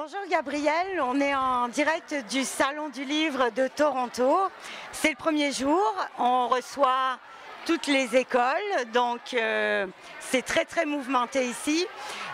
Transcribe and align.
Bonjour 0.00 0.20
Gabriel, 0.30 1.00
on 1.02 1.20
est 1.20 1.34
en 1.34 1.66
direct 1.66 2.14
du 2.30 2.44
Salon 2.44 2.88
du 2.88 3.02
Livre 3.02 3.50
de 3.50 3.66
Toronto. 3.66 4.48
C'est 4.92 5.10
le 5.10 5.16
premier 5.16 5.50
jour, 5.50 5.82
on 6.20 6.46
reçoit 6.46 7.18
toutes 7.66 7.88
les 7.88 8.14
écoles, 8.14 8.92
donc 8.92 9.34
euh, 9.34 9.88
c'est 10.20 10.42
très 10.42 10.64
très 10.64 10.86
mouvementé 10.86 11.48
ici. 11.48 11.84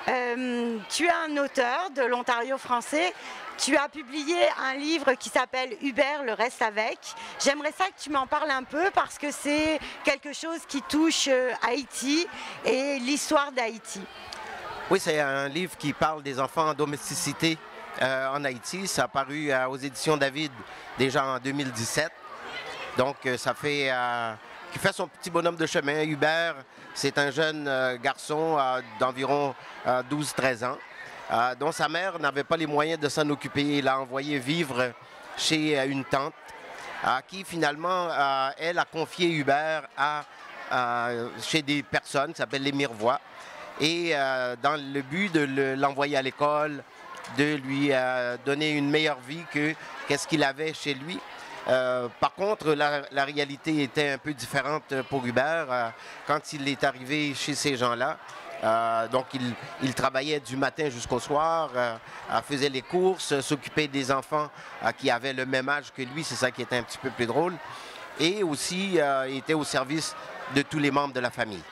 Euh, 0.09 0.77
tu 0.91 1.07
es 1.07 1.11
un 1.27 1.39
auteur 1.39 1.89
de 1.97 2.03
l'Ontario 2.03 2.59
français. 2.59 3.15
Tu 3.57 3.75
as 3.79 3.89
publié 3.89 4.37
un 4.63 4.75
livre 4.75 5.15
qui 5.15 5.31
s'appelle 5.31 5.75
Hubert, 5.81 6.23
le 6.23 6.35
reste 6.35 6.61
avec. 6.61 6.99
J'aimerais 7.43 7.73
ça 7.73 7.87
que 7.87 7.99
tu 7.99 8.11
m'en 8.11 8.27
parles 8.27 8.51
un 8.51 8.65
peu 8.65 8.91
parce 8.93 9.17
que 9.17 9.31
c'est 9.31 9.81
quelque 10.05 10.35
chose 10.35 10.61
qui 10.69 10.83
touche 10.83 11.29
euh, 11.29 11.51
Haïti 11.67 12.27
et 12.67 12.99
l'histoire 12.99 13.53
d'Haïti. 13.53 14.03
Oui, 14.91 15.01
c'est 15.01 15.19
un 15.19 15.49
livre 15.49 15.79
qui 15.79 15.95
parle 15.95 16.23
des 16.23 16.39
enfants 16.39 16.69
en 16.69 16.75
domesticité 16.75 17.57
euh, 18.03 18.29
en 18.29 18.45
Haïti. 18.45 18.87
Ça 18.87 19.05
a 19.05 19.09
paru 19.09 19.51
euh, 19.51 19.67
aux 19.67 19.79
éditions 19.79 20.19
David 20.19 20.53
déjà 20.99 21.25
en 21.25 21.39
2017. 21.39 22.13
Donc, 22.99 23.17
euh, 23.25 23.39
ça 23.39 23.55
fait 23.55 23.91
qui 24.71 24.79
fait 24.79 24.93
son 24.93 25.09
petit 25.09 25.31
bonhomme 25.31 25.57
de 25.57 25.65
chemin. 25.65 26.03
Hubert, 26.03 26.57
c'est 26.93 27.17
un 27.17 27.31
jeune 27.31 27.97
garçon 28.03 28.59
d'environ 28.99 29.55
12-13 29.87 30.65
ans, 30.67 30.79
dont 31.61 31.71
sa 31.71 31.89
mère 31.89 32.19
n'avait 32.19 32.45
pas 32.45 32.57
les 32.57 32.67
moyens 32.67 33.01
de 33.01 33.09
s'en 33.09 33.29
occuper. 33.31 33.79
Il 33.79 33.85
l'a 33.85 34.01
envoyé 34.01 34.39
vivre 34.39 34.93
chez 35.37 35.81
une 35.87 36.05
tante, 36.05 36.35
qui 37.29 37.45
finalement, 37.45 38.09
elle 38.59 38.81
a 38.81 38.85
confié 38.85 39.31
Hubert 39.31 39.85
à, 39.97 40.25
chez 41.41 41.63
des 41.63 41.85
personnes 41.85 42.33
qui 42.33 42.39
s'appellent 42.39 42.65
les 42.65 42.73
Mirevois 42.73 43.21
et 43.81 44.11
euh, 44.13 44.57
dans 44.63 44.81
le 44.81 45.03
but 45.03 45.33
de 45.33 45.75
l'envoyer 45.77 46.17
à 46.17 46.23
l'école, 46.23 46.83
de 47.39 47.55
lui 47.57 47.89
euh, 47.91 48.37
donner 48.45 48.71
une 48.71 48.91
meilleure 48.91 49.21
vie 49.21 49.45
que 49.53 49.75
qu'est-ce 50.07 50.29
qu'il 50.29 50.45
avait 50.45 50.75
chez 50.75 50.95
lui. 50.95 51.19
Euh, 51.67 52.09
par 52.21 52.35
contre, 52.35 52.75
la, 52.75 53.25
réalité 53.25 53.83
était 53.83 54.11
un 54.11 54.19
peu 54.19 54.35
différente 54.35 54.95
pour 55.09 55.25
Hubert 55.25 55.93
quand 56.27 56.53
il 56.53 56.69
est 56.69 56.85
arrivé 56.85 57.35
chez 57.35 57.55
ces 57.55 57.77
gens-là. 57.77 58.19
donc, 59.11 59.27
il, 59.83 59.95
travaillait 59.95 60.41
du 60.41 60.57
matin 60.57 60.91
jusqu'au 60.91 61.19
soir, 61.19 61.71
faisait 62.47 62.69
les 62.69 62.83
courses, 62.83 63.41
s'occupait 63.41 63.89
des 63.89 64.13
enfants 64.13 64.51
qui 64.99 65.11
avaient 65.11 65.33
le 65.33 65.47
même 65.47 65.71
âge 65.71 65.91
que 65.97 66.03
lui, 66.03 66.23
c'est 66.23 66.35
ça 66.35 66.51
qui 66.51 66.61
était 66.61 66.77
un 66.77 66.83
petit 66.83 66.99
peu 66.99 67.11
plus 67.11 67.27
drôle. 67.27 67.55
Et 68.21 68.43
aussi, 68.43 68.99
il 69.29 69.37
était 69.39 69.55
au 69.55 69.65
service 69.65 70.15
de 70.55 70.61
tous 70.61 70.79
les 70.79 70.91
membres 70.91 71.15
de 71.15 71.21
la 71.21 71.31
famille. 71.31 71.63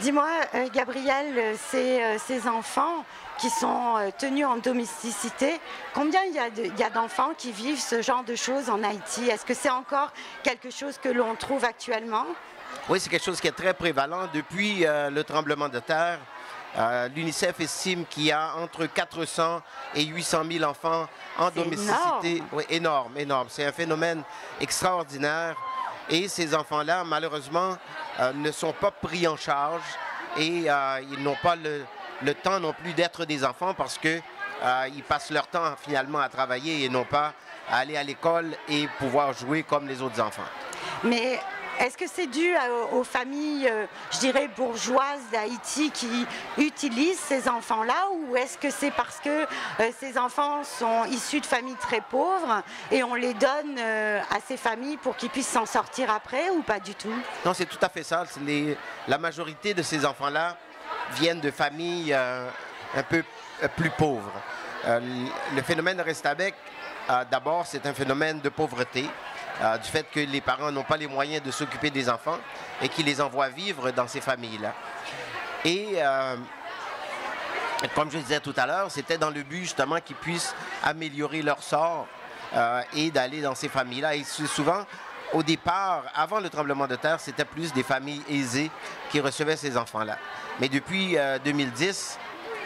Dis-moi, 0.00 0.28
euh, 0.54 0.68
Gabriel, 0.72 1.38
euh, 1.38 2.16
ces, 2.18 2.48
enfants 2.48 3.04
qui 3.38 3.48
sont 3.48 3.96
euh, 3.96 4.10
tenus 4.16 4.44
en 4.44 4.56
domesticité, 4.56 5.60
combien 5.92 6.20
il 6.24 6.34
y 6.34 6.82
a 6.82 6.90
d'enfants 6.90 7.30
qui 7.36 7.52
vivent 7.52 7.80
ce 7.80 8.02
genre 8.02 8.24
de 8.24 8.34
choses 8.34 8.70
en 8.70 8.82
Haïti? 8.82 9.28
Est-ce 9.28 9.44
que 9.44 9.54
c'est 9.54 9.70
encore 9.70 10.12
quelque 10.42 10.70
chose 10.70 10.98
que 10.98 11.08
l'on 11.08 11.36
trouve 11.36 11.64
actuellement? 11.64 12.26
Oui, 12.88 12.98
c'est 12.98 13.08
quelque 13.08 13.24
chose 13.24 13.40
qui 13.40 13.46
est 13.46 13.52
très 13.52 13.72
prévalent. 13.72 14.28
Depuis 14.32 14.84
le 14.84 15.22
tremblement 15.22 15.68
de 15.68 15.78
terre, 15.78 16.18
l'UNICEF 17.14 17.60
estime 17.60 18.04
qu'il 18.04 18.24
y 18.24 18.32
a 18.32 18.56
entre 18.56 18.86
400 18.86 19.62
et 19.94 20.04
800 20.04 20.42
000 20.50 20.64
enfants 20.64 21.06
en 21.38 21.50
domesticité. 21.50 22.36
Énorme. 22.36 22.48
Oui, 22.52 22.64
énorme, 22.68 23.16
énorme. 23.16 23.46
C'est 23.48 23.64
un 23.64 23.72
phénomène 23.72 24.22
extraordinaire. 24.60 25.56
Et 26.10 26.28
ces 26.28 26.54
enfants-là, 26.54 27.04
malheureusement, 27.04 27.76
euh, 28.20 28.32
ne 28.34 28.50
sont 28.50 28.72
pas 28.72 28.90
pris 28.90 29.26
en 29.26 29.36
charge 29.36 29.82
et 30.36 30.64
euh, 30.68 31.00
ils 31.10 31.22
n'ont 31.22 31.36
pas 31.42 31.56
le, 31.56 32.34
temps 32.34 32.60
non 32.60 32.72
plus 32.72 32.92
d'être 32.92 33.24
des 33.24 33.44
enfants 33.44 33.74
parce 33.74 33.98
qu'ils 33.98 34.22
euh, 34.62 34.88
passent 35.08 35.30
leur 35.30 35.46
temps 35.46 35.74
finalement 35.80 36.20
à 36.20 36.28
travailler 36.28 36.84
et 36.84 36.88
non 36.88 37.04
pas 37.04 37.32
à 37.70 37.78
aller 37.78 37.96
à 37.96 38.02
l'école 38.02 38.54
et 38.68 38.86
pouvoir 38.98 39.32
jouer 39.32 39.62
comme 39.62 39.88
les 39.88 40.02
autres 40.02 40.20
enfants. 40.20 40.42
Mais 41.02 41.40
est-ce 41.80 41.96
que 41.96 42.06
c'est 42.06 42.26
dû 42.26 42.54
aux 42.92 43.04
familles, 43.04 43.68
euh, 43.68 43.86
je 44.12 44.18
dirais, 44.18 44.48
bourgeoises 44.56 45.22
d'Haïti 45.32 45.90
qui 45.90 46.26
utilisent 46.58 47.18
ces 47.18 47.48
enfants-là 47.48 48.08
ou 48.12 48.36
est-ce 48.36 48.58
que 48.58 48.70
c'est 48.70 48.90
parce 48.90 49.18
que 49.18 49.42
euh, 49.42 49.90
ces 49.98 50.16
enfants 50.18 50.62
sont 50.64 51.04
issus 51.06 51.40
de 51.40 51.46
familles 51.46 51.76
très 51.76 52.00
pauvres 52.00 52.62
et 52.90 53.02
on 53.02 53.14
les 53.14 53.34
donne 53.34 53.76
euh, 53.78 54.20
à 54.30 54.40
ces 54.46 54.56
familles 54.56 54.96
pour 54.98 55.16
qu'ils 55.16 55.30
puissent 55.30 55.48
s'en 55.48 55.66
sortir 55.66 56.10
après 56.10 56.50
ou 56.50 56.62
pas 56.62 56.80
du 56.80 56.94
tout? 56.94 57.14
Non, 57.44 57.54
c'est 57.54 57.66
tout 57.66 57.78
à 57.80 57.88
fait 57.88 58.02
ça. 58.02 58.24
la 59.08 59.18
majorité 59.18 59.74
de 59.74 59.82
ces 59.82 60.04
enfants-là 60.04 60.56
viennent 61.12 61.40
de 61.40 61.50
familles 61.50 62.14
un 62.14 63.02
peu 63.08 63.24
plus 63.76 63.90
pauvres. 63.90 64.32
le 64.86 65.62
phénomène 65.62 65.96
de 65.96 66.02
Restabec, 66.02 66.54
d'abord, 67.30 67.66
c'est 67.66 67.84
un 67.86 67.92
phénomène 67.92 68.40
de 68.40 68.48
pauvreté. 68.48 69.08
Euh, 69.62 69.78
du 69.78 69.88
fait 69.88 70.06
que 70.10 70.18
les 70.18 70.40
parents 70.40 70.72
n'ont 70.72 70.82
pas 70.82 70.96
les 70.96 71.06
moyens 71.06 71.42
de 71.42 71.50
s'occuper 71.52 71.90
des 71.90 72.08
enfants 72.08 72.38
et 72.82 72.88
qui 72.88 73.04
les 73.04 73.20
envoient 73.20 73.50
vivre 73.50 73.92
dans 73.92 74.08
ces 74.08 74.20
familles-là. 74.20 74.74
Et 75.64 75.92
euh, 75.96 76.36
comme 77.94 78.10
je 78.10 78.18
disais 78.18 78.40
tout 78.40 78.54
à 78.56 78.66
l'heure, 78.66 78.90
c'était 78.90 79.16
dans 79.16 79.30
le 79.30 79.42
but 79.44 79.60
justement 79.60 80.00
qu'ils 80.00 80.16
puissent 80.16 80.54
améliorer 80.82 81.42
leur 81.42 81.62
sort 81.62 82.08
euh, 82.54 82.82
et 82.94 83.12
d'aller 83.12 83.42
dans 83.42 83.54
ces 83.54 83.68
familles-là. 83.68 84.16
Et 84.16 84.24
souvent, 84.24 84.84
au 85.32 85.44
départ, 85.44 86.02
avant 86.16 86.40
le 86.40 86.50
tremblement 86.50 86.88
de 86.88 86.96
terre, 86.96 87.20
c'était 87.20 87.44
plus 87.44 87.72
des 87.72 87.84
familles 87.84 88.22
aisées 88.28 88.72
qui 89.10 89.20
recevaient 89.20 89.56
ces 89.56 89.76
enfants-là. 89.76 90.18
Mais 90.58 90.68
depuis 90.68 91.16
2010, 91.44 92.18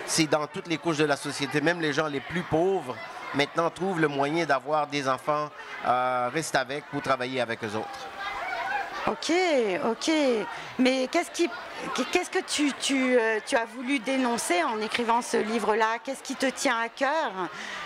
c'est 0.07 0.27
dans 0.27 0.47
toutes 0.47 0.69
les 0.69 0.79
couches 0.79 0.99
de 0.99 1.05
la 1.05 1.17
société, 1.17 1.61
même 1.61 1.81
les 1.81 1.93
gens 1.93 2.07
les 2.07 2.21
plus 2.21 2.43
pauvres, 2.43 2.97
maintenant 3.35 3.71
trouvent 3.71 4.01
le 4.01 4.09
moyen 4.09 4.45
d'avoir 4.45 4.87
des 4.87 5.09
enfants, 5.09 5.51
euh, 5.87 6.31
restent 6.33 6.57
avec 6.57 6.85
pour 6.87 7.03
travailler 7.03 7.41
avec 7.41 7.63
eux 7.65 7.77
autres. 7.77 8.09
Ok, 9.07 9.33
ok. 9.87 10.11
Mais 10.79 11.09
qu'est-ce, 11.11 11.31
qui, 11.31 11.49
qu'est-ce 12.13 12.31
que 12.31 12.45
tu, 12.45 12.73
tu, 12.79 13.19
euh, 13.19 13.39
tu, 13.47 13.57
as 13.57 13.65
voulu 13.65 14.01
dénoncer 14.01 14.63
en 14.63 14.81
écrivant 14.81 15.23
ce 15.23 15.39
livre-là? 15.39 15.99
Qu'est-ce 16.05 16.23
qui 16.23 16.35
te 16.35 16.47
tient 16.47 16.79
à 16.79 16.89
cœur? 16.89 17.33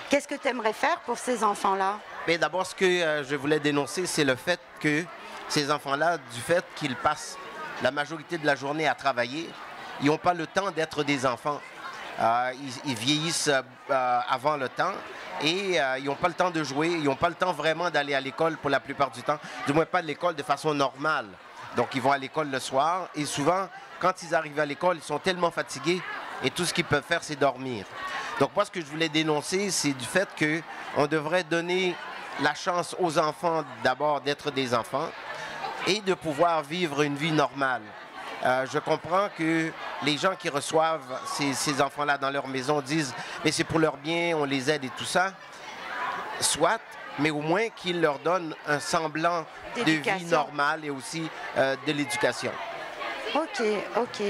Qu'est-ce 0.08 0.26
que 0.26 0.34
tu 0.34 0.48
aimerais 0.48 0.72
faire 0.72 0.98
pour 1.00 1.18
ces 1.18 1.44
enfants-là? 1.44 1.98
Mais 2.26 2.38
d'abord, 2.38 2.66
ce 2.66 2.74
que 2.74 2.84
euh, 2.84 3.24
je 3.24 3.36
voulais 3.36 3.60
dénoncer, 3.60 4.06
c'est 4.06 4.24
le 4.24 4.34
fait 4.34 4.60
que 4.80 5.04
ces 5.48 5.70
enfants-là, 5.70 6.18
du 6.18 6.40
fait 6.40 6.64
qu'ils 6.74 6.96
passent 6.96 7.36
la 7.82 7.90
majorité 7.90 8.38
de 8.38 8.46
la 8.46 8.54
journée 8.54 8.88
à 8.88 8.94
travailler, 8.94 9.48
ils 10.00 10.06
n'ont 10.06 10.18
pas 10.18 10.34
le 10.34 10.46
temps 10.46 10.70
d'être 10.70 11.04
des 11.04 11.26
enfants. 11.26 11.60
Euh, 12.20 12.52
ils, 12.84 12.94
vieillissent 12.94 13.48
euh, 13.48 14.20
avant 14.28 14.56
le 14.56 14.68
temps 14.68 14.92
et 15.40 15.80
euh, 15.80 15.98
ils 15.98 16.04
n'ont 16.04 16.14
pas 16.14 16.28
le 16.28 16.34
temps 16.34 16.50
de 16.50 16.62
jouer, 16.62 16.88
ils 16.88 17.04
n'ont 17.04 17.16
pas 17.16 17.28
le 17.28 17.34
temps 17.34 17.52
vraiment 17.52 17.90
d'aller 17.90 18.14
à 18.14 18.20
l'école 18.20 18.56
pour 18.56 18.70
la 18.70 18.80
plupart 18.80 19.10
du 19.10 19.22
temps, 19.22 19.38
du 19.66 19.72
moins 19.72 19.86
pas 19.86 20.02
de 20.02 20.06
l'école 20.06 20.34
de 20.34 20.42
façon 20.42 20.74
normale. 20.74 21.26
Donc 21.76 21.88
ils 21.94 22.02
vont 22.02 22.12
à 22.12 22.18
l'école 22.18 22.50
le 22.50 22.60
soir 22.60 23.08
et 23.14 23.24
souvent, 23.24 23.68
quand 23.98 24.22
ils 24.22 24.34
arrivent 24.34 24.60
à 24.60 24.66
l'école, 24.66 24.96
ils 24.96 25.02
sont 25.02 25.18
tellement 25.18 25.50
fatigués 25.50 26.00
et 26.44 26.50
tout 26.50 26.64
ce 26.64 26.74
qu'ils 26.74 26.84
peuvent 26.84 27.04
faire, 27.04 27.22
c'est 27.22 27.36
dormir. 27.36 27.86
Donc 28.40 28.50
moi, 28.54 28.64
ce 28.64 28.70
que 28.70 28.80
je 28.80 28.86
voulais 28.86 29.08
dénoncer, 29.08 29.70
c'est 29.70 29.92
du 29.92 30.04
fait 30.04 30.28
qu'on 30.38 31.06
devrait 31.06 31.44
donner 31.44 31.94
la 32.40 32.54
chance 32.54 32.96
aux 32.98 33.18
enfants 33.18 33.64
d'abord 33.84 34.20
d'être 34.20 34.50
des 34.50 34.74
enfants 34.74 35.08
et 35.86 36.00
de 36.00 36.14
pouvoir 36.14 36.62
vivre 36.62 37.02
une 37.02 37.16
vie 37.16 37.32
normale. 37.32 37.82
Euh, 38.44 38.66
je 38.72 38.78
comprends 38.78 39.28
que 39.36 39.70
les 40.02 40.18
gens 40.18 40.34
qui 40.34 40.48
reçoivent 40.48 41.20
ces, 41.26 41.80
enfants-là 41.80 42.18
dans 42.18 42.30
leur 42.30 42.48
maison 42.48 42.80
disent 42.80 43.14
mais 43.44 43.52
c'est 43.52 43.64
pour 43.64 43.78
leur 43.78 43.96
bien, 43.96 44.36
on 44.36 44.44
les 44.44 44.70
aide 44.70 44.84
et 44.84 44.90
tout 44.96 45.04
ça. 45.04 45.32
Soit, 46.40 46.80
mais 47.18 47.30
au 47.30 47.40
moins 47.40 47.68
qu'ils 47.68 48.00
leur 48.00 48.18
donnent 48.18 48.54
un 48.66 48.80
semblant 48.80 49.44
de 49.76 49.82
vie 49.82 50.24
normale 50.24 50.84
et 50.84 50.90
aussi 50.90 51.28
euh, 51.56 51.76
de 51.86 51.92
l'éducation. 51.92 52.50
OK, 53.34 53.62
OK. 53.96 54.22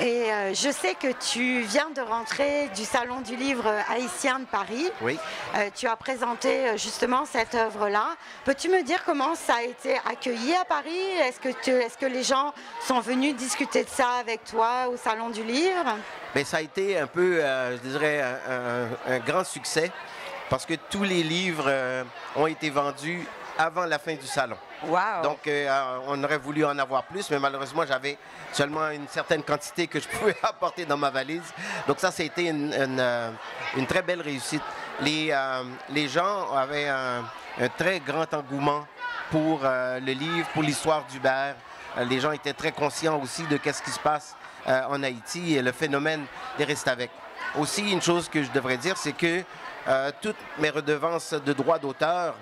Et 0.00 0.32
euh, 0.32 0.54
je 0.54 0.70
sais 0.70 0.94
que 0.94 1.12
tu 1.30 1.60
viens 1.60 1.88
de 1.90 2.00
rentrer 2.00 2.68
du 2.74 2.84
Salon 2.84 3.20
du 3.20 3.36
Livre 3.36 3.72
haïtien 3.88 4.40
de 4.40 4.44
Paris. 4.44 4.90
Oui. 5.00 5.16
Euh, 5.54 5.70
tu 5.72 5.86
as 5.86 5.94
présenté 5.94 6.68
euh, 6.68 6.76
justement 6.76 7.24
cette 7.24 7.54
œuvre-là. 7.54 8.16
Peux-tu 8.44 8.68
me 8.68 8.82
dire 8.82 9.04
comment 9.04 9.36
ça 9.36 9.54
a 9.58 9.62
été 9.62 9.96
accueilli 10.10 10.52
à 10.54 10.64
Paris? 10.64 10.98
Est-ce 11.22 11.38
que, 11.38 11.70
est 11.70 11.96
que 11.96 12.06
les 12.06 12.24
gens 12.24 12.52
sont 12.80 12.98
venus 12.98 13.36
discuter 13.36 13.84
de 13.84 13.88
ça 13.88 14.08
avec 14.20 14.42
toi 14.44 14.88
au 14.92 14.96
Salon 14.96 15.30
du 15.30 15.44
Livre? 15.44 15.84
Mais 16.34 16.42
ben, 16.42 16.44
ça 16.44 16.56
a 16.56 16.62
été 16.62 16.98
un 16.98 17.06
peu, 17.06 17.40
je 17.40 17.88
dirais, 17.88 18.20
un, 19.06 19.18
grand 19.20 19.44
succès 19.44 19.92
parce 20.50 20.66
que 20.66 20.74
tous 20.90 21.04
les 21.04 21.22
livres 21.22 21.72
ont 22.34 22.48
été 22.48 22.68
vendus 22.70 23.24
avant 23.56 23.84
la 23.84 24.00
fin 24.00 24.14
du 24.14 24.26
salon. 24.26 24.56
Donc, 25.22 25.46
euh, 25.46 25.98
on 26.06 26.22
aurait 26.22 26.38
voulu 26.38 26.64
en 26.64 26.78
avoir 26.78 27.04
plus, 27.04 27.28
mais 27.30 27.38
malheureusement, 27.38 27.84
j'avais 27.86 28.18
seulement 28.52 28.90
une 28.90 29.08
certaine 29.08 29.42
quantité 29.42 29.86
que 29.86 30.00
je 30.00 30.08
pouvais 30.18 30.36
apporter 30.42 30.84
dans 30.84 30.96
ma 30.96 31.10
valise. 31.10 31.52
Donc, 31.86 32.00
ça, 32.00 32.10
c'était 32.10 32.46
une, 32.46 32.72
une, 32.72 33.00
euh, 33.00 33.30
une, 33.76 33.86
très 33.86 34.02
belle 34.02 34.20
réussite. 34.20 34.62
Les, 35.00 35.30
euh, 35.32 36.08
gens 36.08 36.52
avaient 36.54 36.88
un, 36.88 37.24
très 37.78 38.00
grand 38.00 38.32
engouement 38.34 38.86
pour 39.30 39.60
le 39.62 40.12
livre, 40.12 40.46
pour 40.52 40.62
l'histoire 40.62 41.04
d'Hubert. 41.04 41.54
les 41.98 42.20
gens 42.20 42.32
étaient 42.32 42.52
très 42.52 42.72
conscients 42.72 43.20
aussi 43.20 43.44
de 43.44 43.58
ce 43.64 43.82
qui 43.82 43.90
se 43.90 43.98
passe 43.98 44.36
en 44.66 45.02
Haïti 45.02 45.54
et 45.54 45.62
le 45.62 45.72
phénomène 45.72 46.26
des 46.58 46.64
restes 46.64 46.88
avec. 46.88 47.10
aussi, 47.56 47.90
une 47.90 48.02
chose 48.02 48.28
que 48.28 48.42
je 48.42 48.50
devrais 48.50 48.76
dire, 48.76 48.96
c'est 48.96 49.12
que 49.12 49.42
toutes 50.20 50.36
mes 50.58 50.70
redevances 50.70 51.32
de 51.32 51.52
droits 51.52 51.78
d'auteur, 51.78 52.34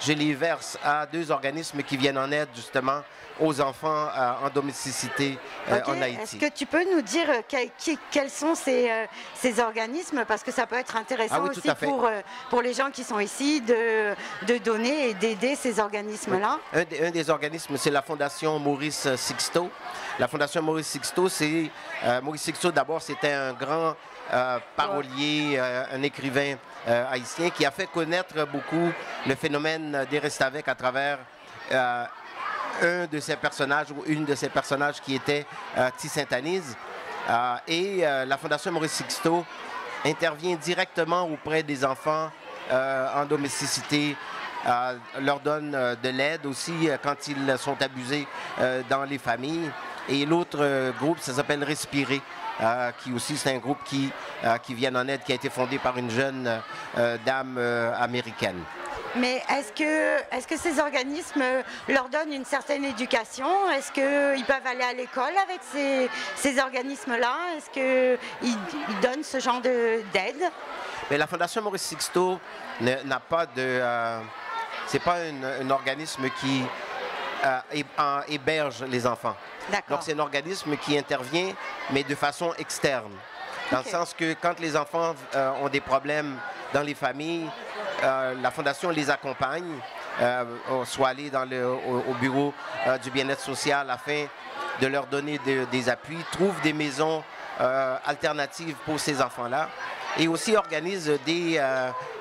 je 0.00 0.12
les 0.12 0.34
verse 0.34 0.78
à 0.82 1.06
deux 1.06 1.30
organismes 1.30 1.82
qui 1.82 1.96
viennent 1.96 2.18
en 2.18 2.30
aide 2.30 2.48
justement 2.54 3.02
aux 3.40 3.60
enfants 3.60 4.08
euh, 4.16 4.46
en 4.46 4.50
domesticité 4.50 5.38
euh, 5.70 5.80
en 5.86 6.02
Haïti. 6.02 6.20
Est-ce 6.22 6.36
que 6.36 6.52
tu 6.52 6.66
peux 6.66 6.84
nous 6.92 7.02
dire 7.02 7.26
quels 8.10 8.30
sont 8.30 8.54
ces, 8.54 8.90
ces, 9.34 9.60
organismes? 9.60 10.24
Parce 10.26 10.42
que 10.42 10.50
ça 10.50 10.66
peut 10.66 10.76
être 10.76 10.96
intéressant 10.96 11.44
ah 11.44 11.50
aussi 11.50 11.68
pour, 11.80 12.08
pour 12.50 12.62
les 12.62 12.74
gens 12.74 12.90
qui 12.90 13.04
sont 13.04 13.20
ici 13.20 13.60
de, 13.60 14.14
de 14.46 14.58
donner 14.58 15.10
et 15.10 15.14
d'aider 15.14 15.54
ces 15.54 15.78
organismes-là. 15.78 16.58
Un, 16.72 17.06
un, 17.06 17.10
des 17.10 17.30
organismes, 17.30 17.76
c'est 17.76 17.90
la 17.90 18.02
Fondation 18.02 18.58
Maurice 18.58 19.14
Sixto. 19.16 19.70
La 20.18 20.26
Fondation 20.26 20.62
Maurice 20.62 20.88
Sixto, 20.88 21.28
c'est 21.28 21.70
Maurice 22.22 22.42
Sixto 22.42 22.72
d'abord, 22.72 23.00
c'était 23.02 23.32
un 23.32 23.52
grand 23.52 23.94
euh, 24.30 24.58
parolier, 24.76 25.54
euh, 25.56 25.84
un 25.90 26.02
écrivain 26.02 26.56
euh, 26.86 27.04
haïtien 27.10 27.48
qui 27.48 27.64
a 27.64 27.70
fait 27.70 27.86
connaître 27.86 28.46
beaucoup 28.46 28.92
le 29.26 29.34
phénomène 29.34 29.87
des 30.10 30.18
Restavek 30.18 30.68
à 30.68 30.74
travers 30.74 31.18
un 31.70 33.06
de 33.10 33.20
ses 33.20 33.36
personnages 33.36 33.90
ou 33.90 34.02
une 34.06 34.24
de 34.24 34.34
ses 34.34 34.48
personnages 34.48 35.00
qui 35.00 35.14
était 35.14 35.46
Tissintanise. 35.96 36.76
et 37.66 38.02
la 38.26 38.36
Fondation 38.36 38.72
Maurice 38.72 38.92
Sixto 38.92 39.44
intervient 40.04 40.56
directement 40.56 41.22
auprès 41.24 41.62
des 41.62 41.84
enfants 41.84 42.30
en 42.70 43.24
domesticité, 43.24 44.16
leur 45.20 45.40
donne 45.40 45.72
de 45.72 46.08
l'aide 46.08 46.46
aussi 46.46 46.88
quand 47.02 47.28
ils 47.28 47.58
sont 47.58 47.80
abusés 47.82 48.26
dans 48.88 49.04
les 49.04 49.18
familles. 49.18 49.70
Et 50.08 50.24
l'autre 50.24 50.92
groupe, 50.98 51.18
ça 51.20 51.34
s'appelle 51.34 51.64
Respirer. 51.64 52.22
Euh, 52.60 52.90
qui 53.02 53.12
aussi 53.12 53.36
c'est 53.36 53.54
un 53.54 53.58
groupe 53.58 53.78
qui, 53.84 54.10
euh, 54.44 54.58
qui 54.58 54.74
vient 54.74 54.94
en 54.96 55.06
aide, 55.06 55.22
qui 55.22 55.30
a 55.30 55.36
été 55.36 55.48
fondé 55.48 55.78
par 55.78 55.96
une 55.96 56.10
jeune 56.10 56.60
euh, 56.98 57.16
dame 57.24 57.58
américaine. 57.96 58.60
Mais 59.18 59.42
est-ce 59.50 59.72
que, 59.72 60.18
est 60.36 60.46
que 60.48 60.56
ces 60.56 60.78
organismes 60.78 61.44
leur 61.88 62.08
donnent 62.08 62.32
une 62.32 62.44
certaine 62.44 62.84
éducation? 62.84 63.70
Est-ce 63.70 63.90
qu'ils 63.90 64.44
peuvent 64.44 64.66
aller 64.66 64.84
à 64.84 64.92
l'école 64.92 65.36
avec 65.42 65.60
ces, 65.72 66.08
ces 66.36 66.58
organismes-là? 66.60 67.34
Est-ce 67.56 67.70
qu'ils 67.70 68.18
ils 68.42 69.00
donnent 69.00 69.24
ce 69.24 69.40
genre 69.40 69.60
d'aide? 69.60 70.50
Mais 71.10 71.18
la 71.18 71.26
Fondation 71.26 71.62
Maurice 71.62 71.82
Sixto 71.82 72.38
n'a 72.80 73.20
pas 73.20 73.46
de... 73.46 73.82
c'est 74.86 75.02
pas 75.02 75.16
un 75.16 75.70
organisme 75.70 76.28
qui 76.40 76.62
héberge 78.28 78.84
les 78.84 79.06
enfants. 79.06 79.36
Donc, 79.88 79.98
c'est 80.02 80.14
un 80.14 80.18
organisme 80.20 80.76
qui 80.76 80.96
intervient, 80.96 81.52
mais 81.90 82.02
de 82.04 82.14
façon 82.14 82.54
externe. 82.58 83.12
Dans 83.70 83.78
le 83.78 83.84
sens 83.84 84.14
que 84.14 84.34
quand 84.40 84.58
les 84.60 84.74
enfants 84.76 85.14
euh, 85.34 85.50
ont 85.62 85.68
des 85.68 85.82
problèmes 85.82 86.38
dans 86.72 86.80
les 86.80 86.94
familles, 86.94 87.46
euh, 88.02 88.34
la 88.40 88.50
Fondation 88.50 88.90
les 88.90 89.10
accompagne, 89.10 89.78
euh, 90.20 90.44
soit 90.84 91.12
le, 91.14 91.66
au, 91.66 92.14
bureau 92.20 92.54
du 93.02 93.10
bien-être 93.10 93.40
social 93.40 93.90
afin 93.90 94.26
de 94.80 94.86
leur 94.86 95.06
donner 95.06 95.38
des 95.70 95.88
appuis, 95.88 96.18
trouve 96.32 96.60
des 96.60 96.72
maisons 96.72 97.22
alternatives 98.04 98.76
pour 98.84 99.00
ces 99.00 99.20
enfants-là 99.20 99.68
et 100.16 100.28
aussi 100.28 100.56
organise 100.56 101.10
des 101.26 101.60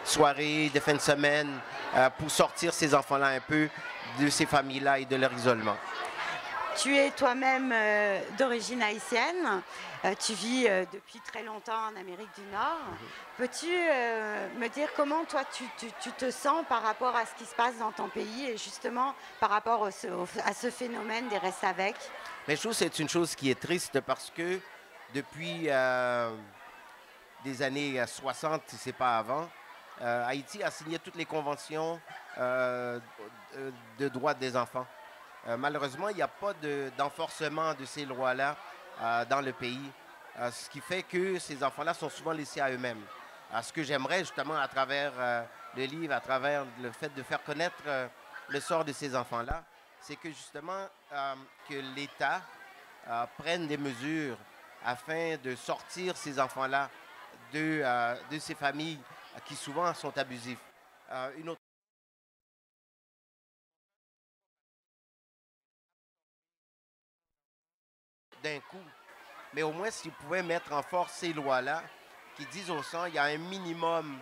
soirées, 0.03 0.69
des 0.73 0.79
fins 0.79 0.95
de 0.95 0.99
semaine 0.99 1.49
pour 2.17 2.31
sortir 2.31 2.73
ces 2.73 2.95
enfants-là 2.95 3.27
un 3.27 3.39
peu 3.39 3.69
de 4.19 4.29
ces 4.29 4.45
familles-là 4.45 4.99
et 4.99 5.05
de 5.05 5.15
leur 5.15 5.31
isolement. 5.33 5.75
Tu 6.77 6.95
es 6.95 7.09
toi-même 7.09 7.71
euh, 7.73 8.21
d'origine 8.37 8.83
haïtienne. 8.83 9.63
Euh, 10.05 10.13
tu 10.13 10.33
vis 10.33 10.67
euh, 10.67 10.85
depuis 10.93 11.19
très 11.21 11.41
longtemps 11.41 11.87
en 11.87 11.99
Amérique 11.99 12.29
du 12.37 12.45
Nord. 12.51 12.77
Peux-tu 13.35 13.65
me 13.65 14.67
dire 14.67 14.89
comment 14.95 15.25
toi 15.25 15.41
tu, 15.51 16.11
te 16.11 16.29
sens 16.29 16.63
par 16.69 16.83
rapport 16.83 17.15
à 17.15 17.25
ce 17.25 17.33
qui 17.35 17.45
se 17.45 17.55
passe 17.55 17.79
dans 17.79 17.91
ton 17.91 18.09
pays 18.09 18.45
et 18.49 18.57
justement 18.57 19.15
par 19.39 19.49
rapport 19.49 19.87
à 19.87 20.53
ce 20.53 20.69
phénomène 20.69 21.27
des 21.29 21.37
restes 21.39 21.63
avec? 21.63 21.95
Mais 22.47 22.55
je 22.55 22.61
trouve 22.61 22.73
que 22.73 22.77
c'est 22.77 22.99
une 22.99 23.09
chose 23.09 23.35
qui 23.35 23.49
est 23.49 23.59
triste 23.59 23.99
parce 24.01 24.31
que 24.35 24.59
depuis 25.13 25.69
des 27.43 27.61
années 27.61 28.03
60, 28.05 28.61
si 28.67 28.77
ce 28.77 28.89
n'est 28.89 28.93
pas 28.93 29.17
avant, 29.17 29.49
Haïti 29.99 30.61
a 30.63 30.71
signé 30.71 30.99
toutes 30.99 31.15
les 31.15 31.25
conventions 31.25 31.99
de 32.37 34.09
droits 34.09 34.33
des 34.33 34.55
enfants. 34.55 34.85
Euh, 35.47 35.55
malheureusement, 35.55 36.09
il 36.09 36.17
n'y 36.17 36.21
a 36.21 36.27
pas 36.27 36.53
d'enforcement 36.97 37.73
de, 37.73 37.85
ces 37.85 38.05
lois-là 38.05 38.57
euh, 39.01 39.25
dans 39.25 39.39
le 39.39 39.53
pays, 39.53 39.91
euh, 40.39 40.51
ce 40.51 40.69
qui 40.69 40.81
fait 40.81 41.03
que 41.03 41.39
ces 41.39 41.63
enfants-là 41.63 41.93
sont 41.93 42.09
souvent 42.09 42.33
laissés 42.33 42.59
à 42.59 42.69
eux-mêmes. 42.69 43.01
ce 43.61 43.71
que 43.71 43.81
j'aimerais 43.81 44.19
justement 44.19 44.57
à 44.57 44.67
travers 44.67 45.13
le 45.75 45.85
livre, 45.85 46.13
à 46.13 46.19
travers 46.19 46.65
le 46.81 46.91
fait 46.91 47.13
de 47.15 47.23
faire 47.23 47.41
connaître 47.43 47.81
le 48.49 48.59
sort 48.59 48.83
de 48.83 48.91
ces 48.91 49.15
enfants-là, 49.15 49.63
c'est 50.01 50.17
que 50.17 50.27
justement 50.27 50.85
que 51.69 51.75
l'État 51.95 52.41
prenne 53.37 53.67
des 53.67 53.77
mesures 53.77 54.37
afin 54.85 55.37
de 55.37 55.55
sortir 55.55 56.17
ces 56.17 56.39
enfants-là 56.41 56.89
de, 57.53 58.37
ces 58.37 58.55
familles 58.55 58.99
qui 59.45 59.55
souvent 59.55 59.93
sont 59.93 60.15
abusives. 60.17 60.59
D'un 68.43 68.59
coup. 68.59 68.83
Mais 69.53 69.63
au 69.63 69.71
moins, 69.71 69.89
s'ils 69.89 70.11
pouvaient 70.11 70.43
mettre 70.43 70.71
en 70.73 70.83
force 70.83 71.13
ces 71.13 71.33
lois-là, 71.33 71.83
qui 72.35 72.45
disent 72.45 72.69
au 72.69 72.83
sang, 72.83 73.05
il 73.05 73.15
y 73.15 73.17
a 73.17 73.23
un 73.23 73.37
minimum 73.37 74.19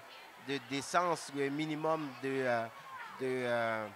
de 0.47 0.59
décence, 0.69 1.31
un 1.38 1.50
minimum 1.50 2.09
de, 2.23 2.44
euh, 2.45 2.65
euh, 3.21 3.88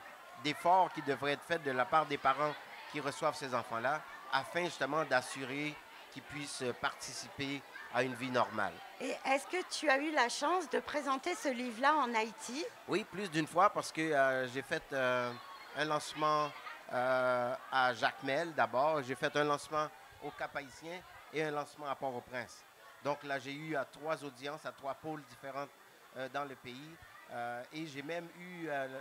d'efforts 0.43 0.91
qui 0.93 1.01
devraient 1.01 1.33
être 1.33 1.43
faits 1.43 1.63
de 1.63 1.71
la 1.71 1.85
part 1.85 2.05
des 2.05 2.17
parents 2.17 2.53
qui 2.91 2.99
reçoivent 2.99 3.35
ces 3.35 3.53
enfants-là, 3.53 4.01
afin 4.33 4.65
justement 4.65 5.05
d'assurer 5.05 5.73
qu'ils 6.11 6.23
puissent 6.23 6.63
participer 6.81 7.61
à 7.93 8.03
une 8.03 8.15
vie 8.15 8.31
normale. 8.31 8.73
Et 8.99 9.15
est-ce 9.25 9.47
que 9.47 9.63
tu 9.69 9.89
as 9.89 9.99
eu 9.99 10.11
la 10.11 10.27
chance 10.27 10.69
de 10.69 10.79
présenter 10.79 11.35
ce 11.35 11.49
livre-là 11.49 11.95
en 11.95 12.13
Haïti? 12.13 12.65
Oui, 12.87 13.03
plus 13.03 13.29
d'une 13.29 13.47
fois 13.47 13.69
parce 13.69 13.91
que 13.91 14.01
euh, 14.01 14.47
j'ai 14.49 14.63
fait 14.63 14.83
un 14.93 15.85
lancement 15.85 16.51
à 16.91 17.93
Jacmel 17.93 18.53
d'abord. 18.55 19.03
J'ai 19.03 19.13
fait 19.13 19.35
un 19.35 19.43
lancement 19.43 19.87
au 20.23 20.31
Cap 20.31 20.55
Haïtien 20.55 21.01
et 21.33 21.43
un 21.43 21.51
lancement 21.51 21.87
à 21.87 21.95
Port-au-Prince. 21.95 22.63
Donc 23.03 23.23
là, 23.23 23.39
j'ai 23.39 23.53
eu 23.53 23.75
à 23.75 23.85
trois 23.85 24.23
audiences, 24.23 24.65
à 24.65 24.71
trois 24.71 24.93
pôles 24.93 25.23
différentes 25.29 25.69
euh, 26.17 26.27
dans 26.29 26.45
le 26.45 26.55
pays. 26.55 26.95
Euh, 27.31 27.63
et 27.73 27.85
j'ai 27.85 28.01
même 28.01 28.27
eu 28.39 28.67
euh, 28.67 28.99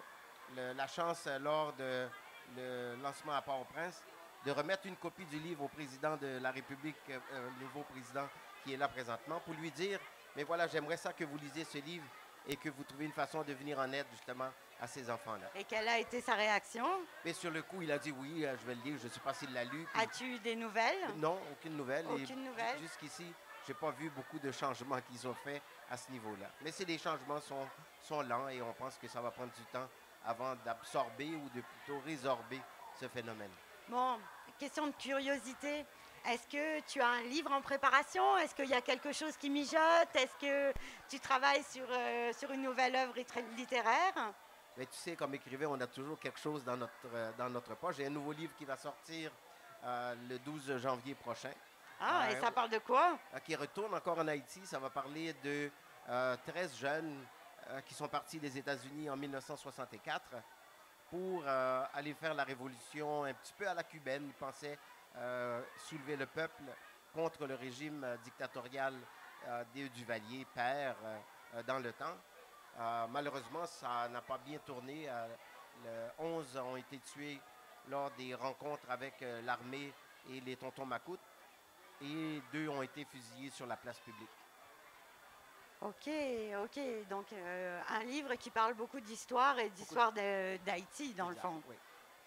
la 0.75 0.87
chance, 0.87 1.27
lors 1.41 1.73
de 1.75 2.07
lancement 3.03 3.33
à 3.33 3.43
Port-au-Prince, 3.43 4.03
de 4.47 4.53
remettre 4.53 4.87
une 4.87 4.97
copie 4.97 5.27
du 5.27 5.39
livre 5.39 5.65
au 5.65 5.69
président 5.69 6.17
de 6.17 6.39
la 6.41 6.51
République, 6.51 6.97
le 7.09 7.65
nouveau 7.65 7.83
président 7.83 8.27
qui 8.65 8.73
est 8.73 8.77
là 8.77 8.89
présentement, 8.89 9.41
pour 9.41 9.55
lui 9.55 9.71
dire, 9.71 9.99
mais 10.37 10.45
voilà, 10.45 10.67
j'aimerais 10.67 10.97
ça 10.97 11.13
que 11.13 11.25
vous 11.25 11.37
lisiez 11.37 11.65
ce 11.65 11.79
livre 11.79 12.05
et 12.47 12.57
que 12.57 12.69
vous 12.69 12.85
trouviez 12.85 13.07
une 13.07 13.13
façon 13.13 13.43
de 13.43 13.53
venir 13.53 13.79
en 13.79 13.93
aide 13.93 14.07
justement 14.13 14.51
à 14.81 14.87
ces 14.87 15.11
enfants-là. 15.11 15.51
Et 15.57 15.65
quelle 15.65 15.89
a 15.89 15.99
été 15.99 16.21
sa 16.21 16.35
réaction? 16.35 16.87
Mais 17.25 17.33
sur 17.33 17.51
le 17.51 17.63
coup, 17.63 17.83
il 17.83 17.91
a 17.91 17.99
dit 17.99 18.13
oui, 18.13 18.45
euh, 18.45 18.57
je 18.61 18.67
vais 18.67 18.75
le 18.75 18.83
lire. 18.83 18.99
Je 18.99 19.09
ne 19.09 19.13
sais 19.13 19.21
pas 19.21 19.35
s'il 19.35 19.53
l'a 19.53 19.65
lu. 19.65 19.87
As-tu 19.95 20.25
eu 20.25 20.39
des 20.39 20.55
nouvelles? 20.57 21.15
Non, 21.17 21.39
aucune 21.53 21.77
nouvelle. 21.77 22.07
Aucune 22.07 22.45
nouvelle? 22.45 22.79
Jusqu'ici, 22.81 23.27
je 23.67 23.73
n'ai 23.73 23.79
pas 23.79 23.91
vu 23.91 24.09
beaucoup 24.11 24.39
de 24.39 24.53
changements 24.53 25.01
qu'ils 25.01 25.27
ont 25.27 25.35
fait 25.35 25.61
à 25.91 25.97
ce 25.97 26.11
niveau-là. 26.11 26.47
Mais 26.63 26.71
c'est 26.71 26.85
des 26.85 26.99
changements 26.99 27.41
sont, 27.41 27.67
sont 28.03 28.23
lents 28.23 28.49
et 28.49 28.63
on 28.63 28.73
pense 28.75 28.97
que 28.99 29.09
ça 29.09 29.21
va 29.21 29.31
prendre 29.31 29.53
du 29.53 29.65
temps 29.65 29.89
avant 30.25 30.55
d'absorber 30.65 31.35
ou 31.35 31.49
de 31.55 31.61
plutôt 31.61 32.01
résorber 32.05 32.61
ce 33.01 33.09
phénomène. 33.09 33.51
Bon, 33.89 34.19
question 34.59 34.87
de 34.87 34.93
curiosité. 34.93 35.85
Est-ce 36.29 36.47
que 36.47 36.81
tu 36.81 37.01
as 37.01 37.09
un 37.09 37.23
livre 37.23 37.51
en 37.51 37.63
préparation? 37.63 38.37
Est-ce 38.37 38.55
qu'il 38.55 38.69
y 38.69 38.75
a 38.75 38.83
quelque 38.83 39.13
chose 39.13 39.35
qui 39.39 39.49
mijote? 39.49 40.15
Est-ce 40.15 40.37
que 40.37 40.79
tu 41.09 41.19
travailles 41.21 41.63
sur, 41.63 41.87
euh, 41.91 42.33
sur 42.35 42.51
une 42.51 42.63
nouvelle 42.63 42.95
œuvre 42.97 43.15
littéraire? 43.57 44.13
Mais 44.77 44.85
tu 44.85 44.99
sais, 44.99 45.17
comme 45.17 45.35
écrivain, 45.35 45.69
on 45.71 45.81
a 45.81 45.87
toujours 45.87 46.19
quelque 46.19 46.39
chose 46.39 46.63
dans 46.65 46.77
notre, 46.77 46.93
euh, 47.15 47.31
dans 47.39 47.49
notre 47.49 47.75
poche. 47.77 47.97
J'ai 47.97 48.07
un 48.07 48.11
nouveau 48.11 48.33
livre 48.33 48.53
qui 48.59 48.67
va 48.67 48.77
sortir 48.77 49.33
euh, 49.85 50.15
le 50.29 50.39
12 50.41 50.77
janvier 50.77 51.15
prochain. 51.15 51.53
Ah, 51.99 52.31
et 52.31 52.39
ça 52.39 52.51
parle 52.51 52.69
de 52.69 52.79
quoi? 52.79 53.19
qui 53.47 53.57
retourne 53.57 53.95
encore 53.95 54.19
en 54.19 54.29
Haïti. 54.29 54.61
Ça 54.67 54.79
va 54.79 54.91
parler 54.91 55.33
de 55.43 55.71
13 56.47 56.77
jeunes 56.77 57.25
qui 57.87 57.95
sont 57.95 58.07
partis 58.07 58.39
des 58.39 58.57
États-Unis 58.57 59.11
en 59.11 59.17
1964 59.17 60.23
pour 61.11 61.45
aller 61.45 62.15
faire 62.15 62.35
la 62.35 62.45
révolution 62.45 63.25
un 63.25 63.35
petit 63.35 63.53
peu 63.59 63.69
à 63.69 63.75
la 63.75 63.83
cubaine. 63.83 64.27
Ils 64.29 64.35
pensaient 64.35 64.79
soulever 65.77 66.17
le 66.17 66.27
peuple 66.27 66.63
contre 67.13 67.47
le 67.47 67.55
régime 67.55 68.07
dictatorial 68.25 68.95
des 69.75 69.89
Duvalier, 69.89 70.47
père, 70.55 70.97
dans 71.67 71.79
le 71.79 71.93
temps. 71.93 72.17
Euh, 72.79 73.07
malheureusement, 73.09 73.67
ça 73.67 74.09
n'a 74.09 74.23
pas 74.23 74.39
bien 74.39 74.59
tourné. 74.59 75.09
11 76.19 76.57
euh, 76.57 76.61
ont 76.63 76.77
été 76.77 76.99
tués 77.01 77.41
lors 77.89 78.11
des 78.13 78.35
rencontres 78.35 78.89
avec 78.89 79.21
euh, 79.23 79.43
l'armée 79.43 79.93
et 80.31 80.41
les 80.41 80.57
tontons 80.57 80.87
Macoutes 80.87 81.21
et 82.03 82.41
deux 82.53 82.69
ont 82.69 82.83
été 82.83 83.05
fusillés 83.05 83.51
sur 83.51 83.67
la 83.67 83.77
place 83.77 83.99
publique. 83.99 84.29
Ok, 85.81 86.09
ok. 86.65 87.09
Donc 87.09 87.33
euh, 87.33 87.81
un 87.89 88.05
livre 88.05 88.35
qui 88.35 88.51
parle 88.51 88.75
beaucoup 88.75 89.01
d'histoire 89.01 89.59
et 89.59 89.71
d'histoire 89.71 90.13
d'Haïti 90.13 91.15
dans 91.15 91.31
le 91.31 91.37
fond. 91.37 91.63
Oui. 91.69 91.77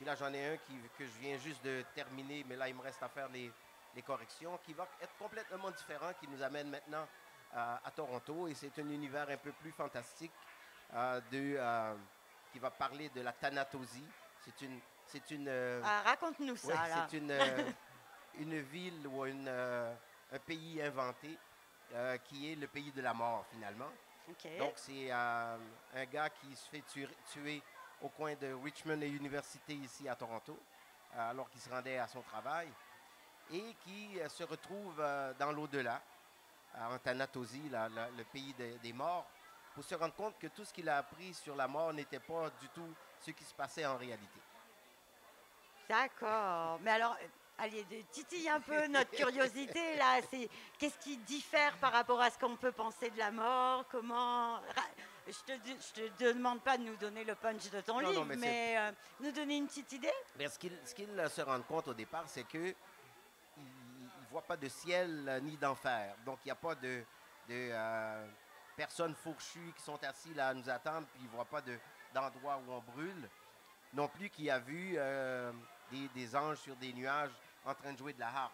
Puis 0.01 0.08
là 0.08 0.15
j'en 0.15 0.34
ai 0.34 0.53
un 0.53 0.58
qui, 0.58 0.74
que 0.98 1.05
je 1.05 1.20
viens 1.20 1.38
juste 1.38 1.63
de 1.63 1.86
terminer, 1.93 2.43
mais 2.50 2.55
là 2.55 2.67
il 2.67 2.74
me 2.74 2.81
reste 2.81 3.03
à 3.03 3.08
faire 3.08 3.29
les, 3.29 3.51
les 3.96 4.01
corrections, 4.01 4.58
qui 4.65 4.74
va 4.74 4.88
être 5.00 5.15
complètement 5.20 5.70
différent, 5.70 6.12
qui 6.20 6.27
nous 6.27 6.41
amène 6.41 6.72
maintenant 6.72 7.08
à 7.53 7.91
Toronto. 7.96 8.48
Et 8.48 8.55
c'est 8.55 8.79
un 8.79 8.89
univers 8.89 9.29
un 9.29 9.38
peu 9.38 9.51
plus 9.51 9.72
fantastique 9.72 10.31
euh, 10.96 11.22
de, 11.31 11.55
euh, 11.55 11.93
qui 12.51 12.58
va 12.58 12.72
parler 12.72 13.10
de 13.10 13.22
la 13.22 13.31
Thanatosie. 13.31 14.08
C'est 14.43 14.65
une... 14.65 14.79
C'est 15.05 15.29
une 15.29 15.50
ah, 15.86 16.01
Raconte-nous 16.03 16.55
ça. 16.55 17.05
c'est 17.08 17.17
une, 17.20 17.38
une 18.39 18.60
ville 18.60 19.05
ou 19.05 19.24
une, 19.27 19.50
un 19.50 20.39
pays 20.39 20.81
inventé 20.81 21.38
euh, 21.93 22.17
qui 22.17 22.51
est 22.51 22.55
le 22.55 22.65
pays 22.65 22.91
de 22.91 23.03
la 23.03 23.13
mort 23.13 23.46
finalement. 23.51 23.91
Donc 24.58 24.74
c'est 24.77 25.12
euh, 25.12 25.58
un 25.96 26.05
gars 26.05 26.29
qui 26.29 26.55
se 26.55 26.70
fait 26.70 26.84
tuer, 26.88 27.62
au 28.01 28.10
coin 28.10 28.36
de 28.36 28.53
Richmond 28.63 29.01
et 29.01 29.08
Université 29.08 29.74
ici 29.74 30.08
à 30.10 30.15
Toronto, 30.15 30.58
euh, 31.15 31.29
alors 31.29 31.50
qu'il 31.50 31.62
se 31.62 31.70
rendait 31.70 31.98
à 31.98 32.08
son 32.08 32.22
travail, 32.22 32.67
et 33.51 33.75
qui 33.84 34.17
se 34.29 34.43
retrouve 34.43 35.03
dans 35.38 35.51
l'au-delà, 35.51 36.01
en 36.74 36.98
Thanatosie, 37.00 37.70
le 37.70 38.24
pays 38.24 38.53
des 38.81 38.93
morts, 38.93 39.25
pour 39.75 39.84
se 39.84 39.93
rendre 39.96 40.13
compte 40.13 40.39
que 40.39 40.48
tout 40.48 40.63
ce 40.63 40.74
qu'il 40.74 40.88
a 40.88 41.00
appris 41.00 41.34
sur 41.34 41.55
la 41.55 41.67
mort 41.67 41.91
n'était 41.91 42.20
pas 42.20 42.50
du 42.62 42.70
tout 42.70 42.93
ce 43.20 43.31
qui 43.31 43.43
se 43.43 43.53
passait 43.53 43.86
en 43.86 43.98
réalité. 43.98 44.39
D'accord. 45.89 46.79
Mais 46.81 46.91
alors, 46.91 47.17
allez, 47.58 47.86
titille 48.12 48.48
un 48.48 48.62
peu 48.62 48.88
notre 48.88 49.12
curiosité 49.12 49.98
là. 49.98 50.22
C'est 50.29 50.50
qu'est-ce 50.77 50.98
qui 51.00 51.17
diffère 51.17 51.75
par 51.77 51.91
rapport 51.91 52.22
à 52.22 52.29
ce 52.29 52.39
qu'on 52.39 52.55
peut 52.55 52.72
penser 52.72 53.10
de 53.10 53.17
la 53.17 53.31
mort? 53.31 53.86
Comment 53.91 54.62
Je 55.31 55.53
te, 55.53 56.07
te 56.17 56.33
demande 56.33 56.61
pas 56.61 56.77
de 56.77 56.83
nous 56.83 56.95
donner 56.97 57.23
le 57.23 57.35
punch 57.35 57.69
de 57.69 57.81
ton 57.81 58.00
livre, 58.00 58.25
mais, 58.38 58.77
euh, 58.77 58.91
nous 59.19 59.31
donner 59.31 59.57
une 59.57 59.67
petite 59.67 59.91
idée. 59.93 60.11
ce 60.38 60.59
qu'il 60.93 61.29
se 61.29 61.41
rend 61.41 61.61
compte 61.61 61.88
au 61.88 61.93
départ, 61.93 62.25
c'est 62.27 62.43
que 62.43 62.75
il, 63.57 63.65
voit 64.29 64.41
pas 64.41 64.57
de 64.57 64.67
ciel 64.69 65.25
euh, 65.27 65.39
ni 65.39 65.57
d'enfer. 65.57 66.15
Donc 66.25 66.39
il 66.43 66.47
n'y 66.47 66.51
a 66.51 66.55
pas 66.55 66.75
de, 66.75 67.03
euh, 67.50 68.27
personnes 68.75 69.15
fourchues 69.15 69.73
qui 69.75 69.83
sont 69.83 70.01
assis 70.03 70.33
là 70.33 70.50
à 70.50 70.53
nous 70.53 70.69
attendre, 70.69 71.07
puis 71.13 71.21
il 71.23 71.29
voit 71.29 71.45
pas 71.45 71.61
d'endroit 72.13 72.61
où 72.67 72.71
on 72.71 72.81
brûle. 72.91 73.29
Non 73.93 74.07
plus 74.07 74.29
qu'il 74.29 74.50
a 74.50 74.59
vu 74.59 74.97
des, 75.91 76.07
des, 76.15 76.35
anges 76.35 76.59
sur 76.59 76.75
des 76.77 76.93
nuages 76.93 77.31
en 77.65 77.73
train 77.73 77.91
de 77.93 77.97
jouer 77.97 78.13
de 78.13 78.19
la 78.19 78.27
harpe. 78.27 78.53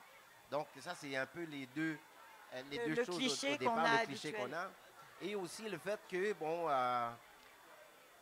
Donc 0.52 0.68
ça, 0.80 0.96
c'est 0.96 1.16
un 1.16 1.26
peu 1.26 1.44
les 1.44 1.66
deux, 1.68 1.98
euh, 2.54 2.62
les 2.72 2.78
deux 2.78 3.04
choses 3.04 3.44
au, 3.44 3.58
départ, 3.58 4.00
le 4.02 4.06
cliché 4.06 4.34
qu'on 4.34 4.52
a. 4.54 4.70
Et 5.22 5.36
aussi 5.36 5.68
le 5.70 5.78
fait 5.78 6.00
que, 6.10 6.34
bon, 6.34 6.68
euh, 6.70 7.10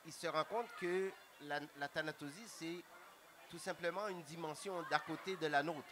il 0.05 0.13
se 0.13 0.27
rend 0.27 0.43
compte 0.45 0.67
que 0.79 1.11
la, 1.41 1.59
la 1.77 1.87
thanatosie, 1.87 2.47
c'est 2.47 2.83
tout 3.49 3.59
simplement 3.59 4.07
une 4.07 4.21
dimension 4.23 4.83
d'à 4.89 4.99
côté 4.99 5.35
de 5.35 5.47
la 5.47 5.61
nôtre. 5.61 5.83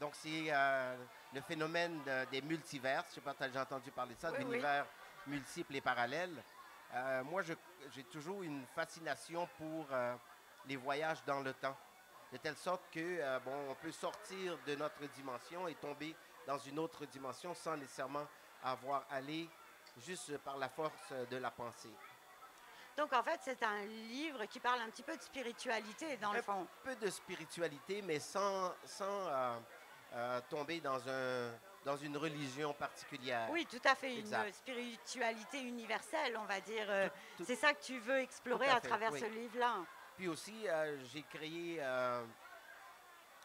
Donc 0.00 0.14
c'est 0.14 0.46
euh, 0.48 0.96
le 1.32 1.40
phénomène 1.40 2.00
des 2.30 2.42
multivers. 2.42 3.02
Je 3.04 3.08
ne 3.10 3.14
sais 3.14 3.20
pas 3.20 3.34
si 3.40 3.52
j'ai 3.52 3.58
entendu 3.58 3.90
parler 3.90 4.14
de 4.14 4.20
ça, 4.20 4.32
d'univers 4.32 4.86
multiples 5.26 5.76
et 5.76 5.80
parallèles. 5.80 6.42
moi, 7.24 7.42
j'ai 7.42 8.04
toujours 8.04 8.42
une 8.42 8.64
fascination 8.74 9.48
pour 9.58 9.86
les 10.66 10.76
voyages 10.76 11.24
dans 11.24 11.40
le 11.40 11.52
temps 11.54 11.76
de 12.32 12.38
telle 12.38 12.56
sorte 12.56 12.82
que 12.92 13.00
euh, 13.00 13.38
bon, 13.40 13.52
on 13.70 13.74
peut 13.74 13.92
sortir 13.92 14.58
de 14.66 14.74
notre 14.74 15.06
dimension 15.14 15.68
et 15.68 15.74
tomber 15.74 16.14
dans 16.46 16.58
une 16.58 16.78
autre 16.78 17.06
dimension 17.06 17.54
sans 17.54 17.76
nécessairement 17.76 18.26
avoir 18.62 19.04
allé 19.10 19.48
juste 19.96 20.36
par 20.38 20.56
la 20.58 20.68
force 20.68 21.12
de 21.30 21.36
la 21.36 21.50
pensée. 21.50 21.92
Donc 22.96 23.12
en 23.12 23.22
fait, 23.22 23.40
c'est 23.42 23.62
un 23.62 23.84
livre 23.84 24.46
qui 24.46 24.58
parle 24.58 24.80
un 24.80 24.90
petit 24.90 25.02
peu 25.02 25.16
de 25.16 25.22
spiritualité 25.22 26.16
dans 26.16 26.32
le 26.32 26.40
fond. 26.40 26.62
Un 26.62 26.84
peu 26.84 26.96
de 26.96 27.10
spiritualité, 27.10 28.00
mais 28.02 28.18
sans, 28.18 28.72
sans 28.84 29.28
euh, 29.28 29.58
euh, 30.14 30.40
tomber 30.48 30.80
dans, 30.80 31.06
un, 31.06 31.52
dans 31.84 31.96
une 31.96 32.16
religion 32.16 32.72
particulière. 32.72 33.48
Oui, 33.50 33.66
tout 33.66 33.82
à 33.84 33.94
fait, 33.94 34.16
une 34.16 34.52
spiritualité 34.52 35.60
universelle, 35.60 36.38
on 36.38 36.46
va 36.46 36.60
dire. 36.60 37.10
C'est 37.44 37.56
ça 37.56 37.74
que 37.74 37.82
tu 37.82 37.98
veux 37.98 38.20
explorer 38.20 38.68
à, 38.68 38.80
travers 38.80 39.12
ce 39.12 39.26
livre-là. 39.26 39.84
Puis 40.16 40.28
aussi, 40.28 40.66
euh, 40.66 40.98
j'ai 41.12 41.22
créé 41.22 41.82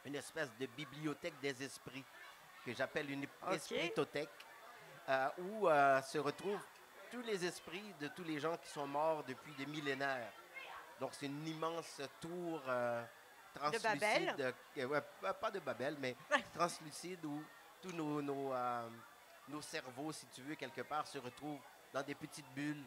une 0.05 0.15
espèce 0.15 0.55
de 0.57 0.65
bibliothèque 0.67 1.37
des 1.41 1.61
esprits 1.61 2.05
que 2.65 2.73
j'appelle 2.73 3.09
une 3.09 3.25
espritothèque, 3.51 4.29
euh, 4.29 4.50
où 5.37 5.67
se 5.67 6.17
retrouvent 6.17 6.63
tous 7.11 7.21
les 7.21 7.45
esprits 7.45 7.93
de 7.99 8.07
tous 8.09 8.23
les 8.23 8.39
gens 8.39 8.55
qui 8.57 8.69
sont 8.69 8.87
morts 8.87 9.23
depuis 9.23 9.53
des 9.55 9.65
millénaires. 9.65 10.31
Donc 10.99 11.11
c'est 11.13 11.25
une 11.25 11.45
immense 11.47 12.01
tour 12.19 12.61
translucide. 13.53 14.35
De 14.37 14.53
Babel? 14.79 15.03
pas 15.39 15.51
de 15.51 15.59
Babel, 15.59 15.97
mais 15.99 16.15
translucide 16.53 17.25
où 17.25 17.43
tous 17.81 17.91
nos, 17.91 18.21
nos, 18.21 18.53
nos 19.49 19.61
cerveaux, 19.61 20.11
si 20.11 20.25
tu 20.27 20.41
veux, 20.41 20.55
quelque 20.55 20.81
part, 20.81 21.07
se 21.07 21.17
retrouvent 21.17 21.59
dans 21.93 22.03
des 22.03 22.15
petites 22.15 22.49
bulles 22.53 22.85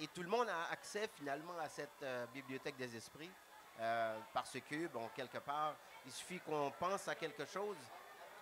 et 0.00 0.08
tout 0.08 0.22
le 0.22 0.28
monde 0.28 0.48
a 0.48 0.70
accès 0.72 1.08
finalement 1.14 1.56
à 1.58 1.68
cette 1.68 2.02
euh, 2.02 2.26
bibliothèque 2.34 2.76
des 2.76 2.96
esprits 2.96 3.30
euh, 3.78 4.18
parce 4.32 4.58
que, 4.68 4.88
bon, 4.88 5.08
quelque 5.14 5.38
part, 5.38 5.74
il 6.04 6.12
suffit 6.12 6.40
qu'on 6.40 6.72
pense 6.72 7.06
à 7.08 7.14
quelque 7.14 7.44
chose 7.46 7.76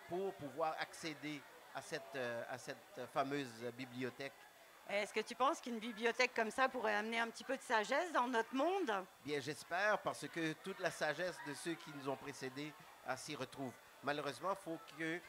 pour 0.09 0.33
pouvoir 0.35 0.75
accéder 0.81 1.41
à 1.75 1.83
cette, 1.83 2.03
euh, 2.17 2.43
à 2.51 2.59
cette 2.59 3.01
fameuse 3.13 3.53
bibliothèque. 3.77 4.33
Est-ce 4.89 5.13
que 5.13 5.21
tu 5.21 5.37
penses 5.37 5.61
qu'une 5.61 5.79
bibliothèque 5.79 6.35
comme 6.35 6.51
ça 6.51 6.69
pourrait 6.69 6.97
amener 6.97 7.21
un 7.21 7.29
petit 7.29 7.45
peu 7.45 7.57
de 7.57 7.63
sagesse 7.63 8.11
dans 8.13 8.27
notre 8.27 8.53
monde? 8.55 8.93
Bien, 9.25 9.39
j'espère, 9.39 9.99
parce 10.01 10.27
que 10.27 10.53
toute 10.65 10.81
la 10.81 10.91
sagesse 10.91 11.37
de 11.47 11.55
ceux 11.55 11.75
qui 11.75 11.91
nous 11.95 12.09
ont 12.09 12.17
précédés 12.17 12.73
s'y 13.17 13.37
retrouve. 13.37 13.73
Malheureusement, 14.03 14.51
il 14.51 14.65
faut 14.65 14.79
que, 14.99 15.21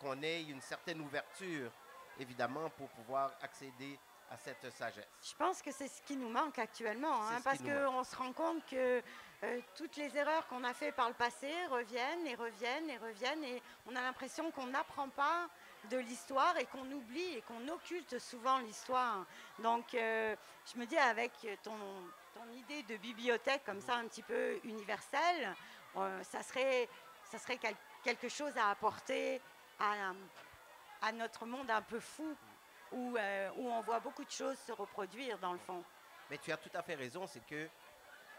qu'on 0.00 0.22
ait 0.22 0.42
une 0.44 0.62
certaine 0.62 1.00
ouverture, 1.02 1.70
évidemment, 2.18 2.70
pour 2.70 2.88
pouvoir 2.88 3.32
accéder 3.42 3.98
à 4.32 4.36
cette 4.38 4.72
sagesse. 4.72 5.06
Je 5.22 5.34
pense 5.34 5.60
que 5.60 5.70
c'est 5.70 5.88
ce 5.88 6.00
qui 6.02 6.16
nous 6.16 6.28
manque 6.28 6.58
actuellement, 6.58 7.22
hein, 7.28 7.40
parce 7.44 7.58
qu'on 7.58 8.02
se 8.02 8.16
rend 8.16 8.32
compte 8.32 8.64
que 8.66 9.02
euh, 9.44 9.60
toutes 9.76 9.96
les 9.96 10.16
erreurs 10.16 10.46
qu'on 10.48 10.64
a 10.64 10.72
faites 10.72 10.94
par 10.94 11.08
le 11.08 11.14
passé 11.14 11.50
reviennent 11.70 12.26
et 12.26 12.34
reviennent 12.34 12.88
et 12.88 12.96
reviennent, 12.96 13.44
et 13.44 13.62
on 13.86 13.94
a 13.94 14.00
l'impression 14.00 14.50
qu'on 14.50 14.66
n'apprend 14.66 15.08
pas 15.10 15.48
de 15.90 15.98
l'histoire 15.98 16.56
et 16.58 16.64
qu'on 16.66 16.90
oublie 16.92 17.36
et 17.36 17.42
qu'on 17.42 17.68
occulte 17.68 18.18
souvent 18.18 18.58
l'histoire. 18.60 19.26
Donc 19.58 19.94
euh, 19.94 20.34
je 20.72 20.78
me 20.78 20.86
dis 20.86 20.96
avec 20.96 21.32
ton, 21.62 21.76
ton, 22.34 22.50
idée 22.54 22.82
de 22.84 22.96
bibliothèque 22.96 23.64
comme 23.66 23.80
ça 23.80 23.96
un 23.96 24.06
petit 24.06 24.22
peu 24.22 24.58
universelle, 24.64 25.54
euh, 25.96 26.22
ça, 26.22 26.42
serait, 26.42 26.88
ça 27.30 27.38
serait 27.38 27.58
quelque 28.02 28.28
chose 28.28 28.56
à 28.56 28.70
apporter 28.70 29.40
à, 29.78 30.12
à 31.02 31.12
notre 31.12 31.44
monde 31.44 31.70
un 31.70 31.82
peu 31.82 32.00
fou 32.00 32.34
euh, 32.92 33.50
où, 33.56 33.68
on 33.70 33.80
voit 33.82 34.00
beaucoup 34.00 34.24
de 34.24 34.30
choses 34.30 34.58
se 34.58 34.72
reproduire 34.72 35.38
dans 35.38 35.52
le 35.52 35.58
fond. 35.58 35.82
Mais 36.30 36.38
tu 36.38 36.52
as 36.52 36.56
tout 36.56 36.70
à 36.74 36.82
fait 36.82 36.94
raison, 36.94 37.26
c'est 37.26 37.44
que 37.46 37.68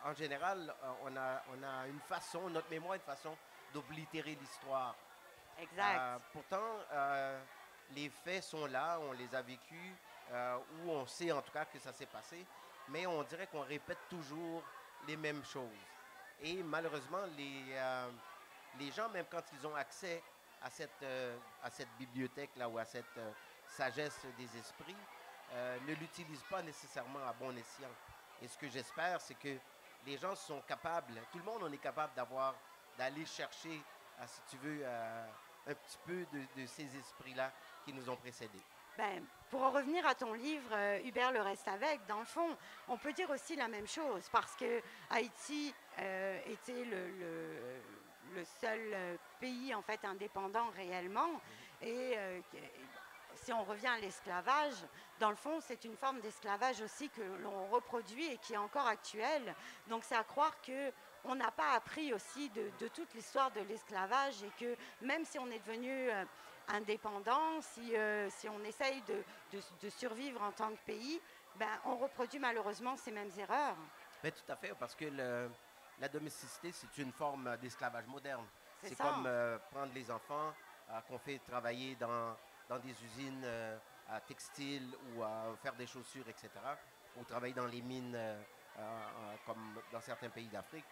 en 0.03 0.13
général, 0.13 0.73
euh, 0.83 0.91
on 1.03 1.15
a, 1.15 1.41
on 1.49 1.63
a 1.63 1.87
une 1.87 1.99
façon, 2.01 2.49
notre 2.49 2.69
mémoire, 2.69 2.95
une 2.95 3.01
façon 3.01 3.35
d'oblitérer 3.73 4.35
l'histoire. 4.35 4.95
Exact. 5.59 5.99
Euh, 5.99 6.17
pourtant, 6.31 6.79
les 7.91 8.09
faits 8.09 8.43
sont 8.43 8.65
là, 8.65 8.99
on 9.01 9.13
les 9.13 9.33
a 9.35 9.41
vécus, 9.41 9.93
ou 10.31 10.89
on 10.89 11.05
sait 11.05 11.31
en 11.31 11.41
tout 11.41 11.51
cas 11.51 11.65
que 11.65 11.79
ça 11.79 11.93
s'est 11.93 12.07
passé, 12.07 12.45
mais 12.89 13.05
on 13.05 13.23
dirait 13.23 13.47
qu'on 13.47 13.61
répète 13.61 13.99
toujours 14.09 14.63
les 15.07 15.15
mêmes 15.15 15.43
choses. 15.43 15.69
Et 16.41 16.61
malheureusement, 16.63 17.25
les, 17.37 17.75
les 18.79 18.91
gens, 18.91 19.09
même 19.09 19.25
quand 19.29 19.43
ils 19.53 19.67
ont 19.67 19.75
accès 19.75 20.21
à 20.61 20.69
cette, 20.69 21.05
à 21.61 21.69
cette 21.69 21.89
bibliothèque-là 21.99 22.67
ou 22.67 22.77
à 22.77 22.85
cette 22.85 23.19
sagesse 23.73 24.25
des 24.37 24.57
esprits, 24.57 24.95
euh, 25.53 25.77
ne 25.87 25.93
l'utilise 25.95 26.41
pas 26.49 26.61
nécessairement 26.61 27.27
à 27.27 27.33
bon 27.33 27.55
escient. 27.57 27.89
Et 28.41 28.47
ce 28.47 28.57
que 28.57 28.67
j'espère, 28.69 29.19
c'est 29.21 29.35
que 29.35 29.57
les 30.05 30.17
gens 30.17 30.35
sont 30.35 30.61
capables, 30.61 31.13
tout 31.31 31.37
le 31.39 31.43
monde 31.43 31.61
on 31.63 31.71
est 31.71 31.77
capable 31.77 32.13
d'avoir, 32.13 32.55
d'aller 32.97 33.25
chercher, 33.25 33.81
euh, 34.19 34.23
si 34.27 34.41
tu 34.49 34.57
veux, 34.57 34.81
euh, 34.83 35.25
un 35.67 35.73
petit 35.73 35.97
peu 36.05 36.25
de, 36.33 36.65
ces 36.65 36.95
esprits-là 36.97 37.51
qui 37.85 37.93
nous 37.93 38.09
ont 38.09 38.17
précédés. 38.17 38.61
Ben, 38.97 39.23
pour 39.49 39.63
en 39.63 39.71
revenir 39.71 40.05
à 40.05 40.13
ton 40.13 40.33
livre, 40.33 40.75
Hubert 41.03 41.31
le 41.31 41.41
reste 41.41 41.67
avec, 41.67 42.05
dans 42.05 42.19
le 42.19 42.25
fond, 42.25 42.55
on 42.87 42.97
peut 42.97 43.13
dire 43.13 43.29
aussi 43.29 43.55
la 43.55 43.67
même 43.67 43.87
chose, 43.87 44.27
parce 44.31 44.55
que 44.55 44.81
Haïti 45.09 45.73
était 45.97 46.83
le, 46.85 47.09
le, 48.35 48.43
seul 48.59 49.17
pays 49.39 49.73
en 49.73 49.81
fait 49.81 50.03
indépendant 50.05 50.69
réellement, 50.75 51.41
et 51.81 52.15
si 53.35 53.53
on 53.53 53.63
revient 53.63 53.87
à 53.87 53.99
l'esclavage, 53.99 54.75
dans 55.19 55.29
le 55.29 55.35
fond, 55.35 55.59
c'est 55.61 55.83
une 55.85 55.95
forme 55.95 56.19
d'esclavage 56.21 56.81
aussi 56.81 57.09
que 57.09 57.21
l'on 57.41 57.67
reproduit 57.67 58.25
et 58.25 58.37
qui 58.37 58.53
est 58.53 58.57
encore 58.57 58.87
actuelle. 58.87 59.55
Donc 59.87 60.03
c'est 60.03 60.15
à 60.15 60.23
croire 60.23 60.59
que 60.61 60.91
on 61.25 61.35
n'a 61.35 61.51
pas 61.51 61.73
appris 61.73 62.13
aussi 62.13 62.49
de, 62.49 62.87
toute 62.89 63.13
l'histoire 63.13 63.51
de 63.51 63.61
l'esclavage 63.61 64.43
et 64.43 64.51
que 64.59 64.75
même 65.01 65.23
si 65.23 65.39
on 65.39 65.47
est 65.47 65.59
devenu 65.59 66.09
euh, 66.11 66.25
indépendant, 66.67 67.61
si, 67.61 67.95
euh, 67.95 68.29
si, 68.29 68.49
on 68.49 68.61
essaye 68.63 69.01
de, 69.03 69.89
survivre 69.89 70.41
en 70.41 70.51
tant 70.51 70.71
que 70.71 70.81
pays, 70.85 71.21
ben, 71.55 71.69
on 71.85 71.95
reproduit 71.95 72.39
malheureusement 72.39 72.97
ces 72.97 73.11
mêmes 73.11 73.31
erreurs. 73.37 73.77
Mais 74.23 74.31
tout 74.31 74.51
à 74.51 74.55
fait, 74.55 74.73
parce 74.77 74.95
que 74.95 75.05
la 75.99 76.09
domesticité, 76.09 76.71
c'est 76.71 76.97
une 76.97 77.13
forme 77.13 77.55
d'esclavage 77.57 78.07
moderne. 78.07 78.45
C'est 78.81 78.97
comme 78.97 79.25
euh, 79.25 79.57
prendre 79.71 79.93
les 79.93 80.11
enfants 80.11 80.53
qu'on 81.07 81.17
fait 81.17 81.39
travailler 81.39 81.95
dans, 81.95 82.35
dans 82.69 82.79
des 82.79 82.91
usines 83.03 83.45
à 84.09 84.19
textiles 84.21 84.95
ou 85.15 85.23
à 85.23 85.55
faire 85.61 85.75
des 85.75 85.87
chaussures, 85.87 86.27
etc., 86.27 86.49
ou 87.17 87.23
travailler 87.23 87.53
dans 87.53 87.67
les 87.67 87.81
mines 87.81 88.17
comme 89.45 89.79
dans 89.91 90.01
certains 90.01 90.29
pays 90.29 90.47
d'Afrique. 90.47 90.85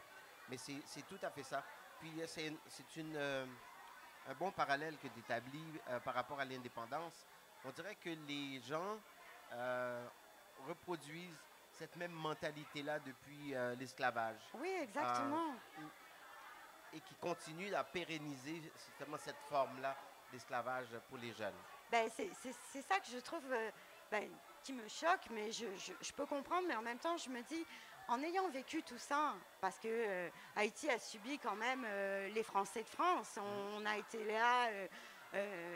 Mais 0.49 0.57
c'est 0.57 1.07
tout 1.07 1.19
à 1.23 1.29
fait 1.29 1.43
ça. 1.43 1.63
Puis 2.01 2.21
euh, 2.21 2.25
c'est 2.27 2.51
euh, 2.97 3.45
un 4.27 4.33
bon 4.33 4.51
parallèle 4.51 4.97
que 4.97 5.07
tu 5.07 5.19
établis 5.19 5.79
euh, 5.89 5.99
par 5.99 6.13
rapport 6.15 6.39
à 6.39 6.45
l'indépendance. 6.45 7.25
On 7.63 7.71
dirait 7.71 7.95
que 7.95 8.09
les 8.27 8.59
gens 8.61 8.97
reproduisent 10.67 11.37
cette 11.71 11.95
même 11.95 12.11
mentalité-là 12.11 12.99
depuis 12.99 13.53
l'esclavage. 13.77 14.39
Oui, 14.55 14.69
exactement. 14.81 15.55
et 16.93 16.99
qui 17.01 17.15
continuent 17.15 17.73
à 17.73 17.83
pérenniser 17.83 18.61
justement 18.61 19.17
cette 19.17 19.39
forme-là 19.47 19.95
d'esclavage 20.31 20.87
pour 21.09 21.17
les 21.17 21.33
jeunes? 21.33 21.53
Ben, 21.91 22.09
c'est 22.17 22.81
ça 22.81 22.99
que 22.99 23.07
je 23.11 23.19
trouve 23.19 23.43
ben, 24.09 24.29
qui 24.63 24.73
me 24.73 24.87
choque, 24.87 25.27
mais 25.31 25.51
je, 25.51 25.65
je, 26.01 26.13
peux 26.13 26.25
comprendre, 26.25 26.67
mais 26.67 26.75
en 26.75 26.81
même 26.81 26.99
temps, 26.99 27.17
je 27.17 27.29
me 27.29 27.41
dis, 27.43 27.65
en 28.07 28.21
ayant 28.21 28.49
vécu 28.49 28.83
tout 28.83 28.97
ça, 28.97 29.33
parce 29.59 29.79
que 29.79 29.87
euh, 29.87 30.29
Haïti 30.55 30.89
a 30.89 30.99
subi 30.99 31.39
quand 31.39 31.55
même 31.55 31.85
euh, 31.87 32.27
les 32.29 32.43
Français 32.43 32.83
de 32.83 32.89
France, 32.89 33.37
on, 33.37 33.85
a 33.85 33.97
été 33.97 34.23
là. 34.25 34.67
Euh, 34.67 34.87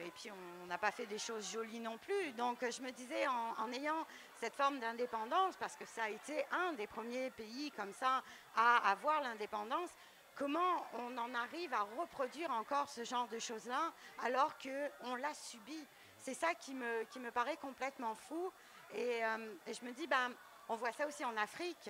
et 0.06 0.12
puis 0.12 0.30
on 0.32 0.66
n'a 0.66 0.78
pas 0.78 0.92
fait 0.92 1.06
des 1.06 1.18
choses 1.18 1.50
jolies 1.50 1.80
non 1.80 1.98
plus. 1.98 2.34
Donc 2.34 2.58
je 2.70 2.82
me 2.82 2.92
disais, 2.92 3.26
en, 3.28 3.72
ayant 3.72 4.06
cette 4.36 4.54
forme 4.54 4.80
d'indépendance, 4.80 5.56
parce 5.56 5.78
que 5.78 5.86
ça 5.86 6.04
a 6.04 6.10
été 6.10 6.46
un 6.52 6.74
des 6.74 6.88
premiers 6.88 7.30
pays 7.32 7.72
comme 7.72 7.94
ça 7.94 8.22
à 8.58 8.92
avoir 8.92 9.22
l'indépendance, 9.22 9.92
comment 10.36 10.86
on 10.94 11.18
en 11.18 11.34
arrive 11.34 11.74
à 11.74 11.82
reproduire 11.98 12.52
encore 12.52 12.90
ce 12.90 13.04
genre 13.04 13.28
de 13.28 13.40
choses-là 13.40 13.92
alors 14.24 14.54
qu'on 14.58 15.16
l'a 15.16 15.34
subi? 15.34 15.86
C'est 16.18 16.34
ça 16.34 16.54
qui 16.56 16.74
me, 16.74 17.04
qui 17.06 17.20
me 17.20 17.32
paraît 17.32 17.58
complètement 17.58 18.16
fou. 18.16 18.52
Et, 18.94 19.22
et 19.68 19.74
je 19.74 19.86
me 19.86 19.92
dis, 19.92 20.08
ben, 20.08 20.32
on 20.70 20.76
voit 20.76 20.92
ça 20.92 21.08
aussi 21.08 21.24
en 21.26 21.36
Afrique. 21.38 21.90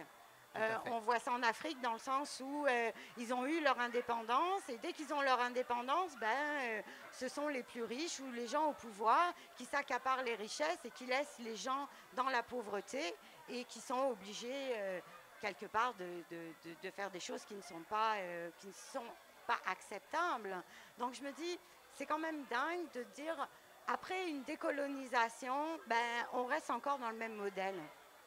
Euh, 0.57 0.77
on 0.85 0.99
voit 0.99 1.19
ça 1.19 1.33
en 1.33 1.43
Afrique 1.43 1.81
dans 1.81 1.93
le 1.93 1.99
sens 1.99 2.41
où 2.43 2.65
euh, 2.65 2.91
ils 3.17 3.33
ont 3.33 3.45
eu 3.45 3.59
leur 3.61 3.77
indépendance 3.77 4.61
et 4.69 4.77
dès 4.77 4.93
qu'ils 4.93 5.13
ont 5.13 5.21
leur 5.21 5.41
indépendance, 5.41 6.15
ben, 6.15 6.27
euh, 6.27 6.81
ce 7.11 7.27
sont 7.27 7.49
les 7.49 7.61
plus 7.61 7.83
riches 7.83 8.21
ou 8.21 8.31
les 8.31 8.47
gens 8.47 8.69
au 8.69 8.73
pouvoir 8.73 9.33
qui 9.57 9.65
s'accaparent 9.65 10.23
les 10.23 10.35
richesses 10.35 10.79
et 10.85 10.91
qui 10.91 11.05
laissent 11.07 11.39
les 11.39 11.57
gens 11.57 11.89
dans 12.13 12.29
la 12.29 12.41
pauvreté 12.41 13.01
et 13.49 13.65
qui 13.65 13.81
sont 13.81 14.11
obligés 14.11 15.01
quelque 15.45 15.71
part 15.71 15.93
de, 15.93 16.89
faire 16.91 17.11
des 17.11 17.19
choses 17.19 17.43
qui 17.45 17.53
ne 17.53 17.61
sont 17.61 17.81
pas, 17.87 18.15
qui 18.57 18.67
ne 18.67 18.73
sont 18.73 19.05
pas 19.45 19.59
acceptables. 19.67 20.55
Donc 20.97 21.13
je 21.13 21.21
me 21.21 21.31
dis, 21.33 21.59
c'est 21.93 22.05
quand 22.05 22.17
même 22.17 22.43
dingue 22.45 22.89
de 22.93 23.03
dire, 23.13 23.47
après 23.87 24.29
une 24.29 24.43
décolonisation, 24.43 25.79
ben, 25.87 26.25
on 26.33 26.45
reste 26.45 26.71
encore 26.71 26.97
dans 26.97 27.11
le 27.11 27.17
même 27.17 27.35
modèle. 27.35 27.79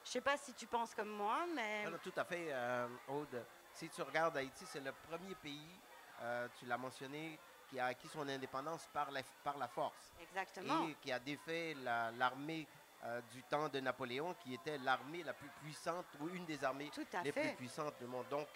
Je 0.04 0.10
sais 0.10 0.20
pas 0.20 0.36
si 0.36 0.54
tu 0.54 0.66
penses 0.66 0.94
comme 0.94 1.10
moi, 1.10 1.44
mais... 1.54 1.84
tout 2.02 2.12
à 2.16 2.24
fait, 2.24 2.48
euh, 2.50 2.86
Aude. 3.08 3.44
Si 3.72 3.88
tu 3.88 4.00
regardes 4.02 4.36
Haïti, 4.36 4.64
c'est 4.64 4.80
le 4.80 4.92
premier 4.92 5.34
pays, 5.34 5.78
euh, 6.22 6.48
tu 6.58 6.66
l'as 6.66 6.78
mentionné, 6.78 7.38
qui 7.68 7.78
a 7.78 7.86
acquis 7.86 8.08
son 8.08 8.26
indépendance 8.28 8.88
par 8.92 9.10
la, 9.10 9.20
par 9.42 9.58
la 9.58 9.68
force. 9.68 10.12
Exactement. 10.22 10.88
Et 10.88 10.94
qui 10.94 11.12
a 11.12 11.18
défait 11.18 11.74
l'armée 12.16 12.66
euh, 13.04 13.20
du 13.32 13.42
temps 13.44 13.68
de 13.68 13.80
Napoléon, 13.80 14.34
qui 14.34 14.54
était 14.54 14.78
l'armée 14.78 15.22
la 15.22 15.32
plus 15.32 15.50
puissante, 15.62 16.06
ou 16.20 16.28
une 16.28 16.44
des 16.44 16.62
armées 16.64 16.90
les 17.24 17.32
plus 17.32 17.54
puissantes 17.56 17.98
du 18.00 18.06
monde, 18.06 18.26
donc 18.28 18.48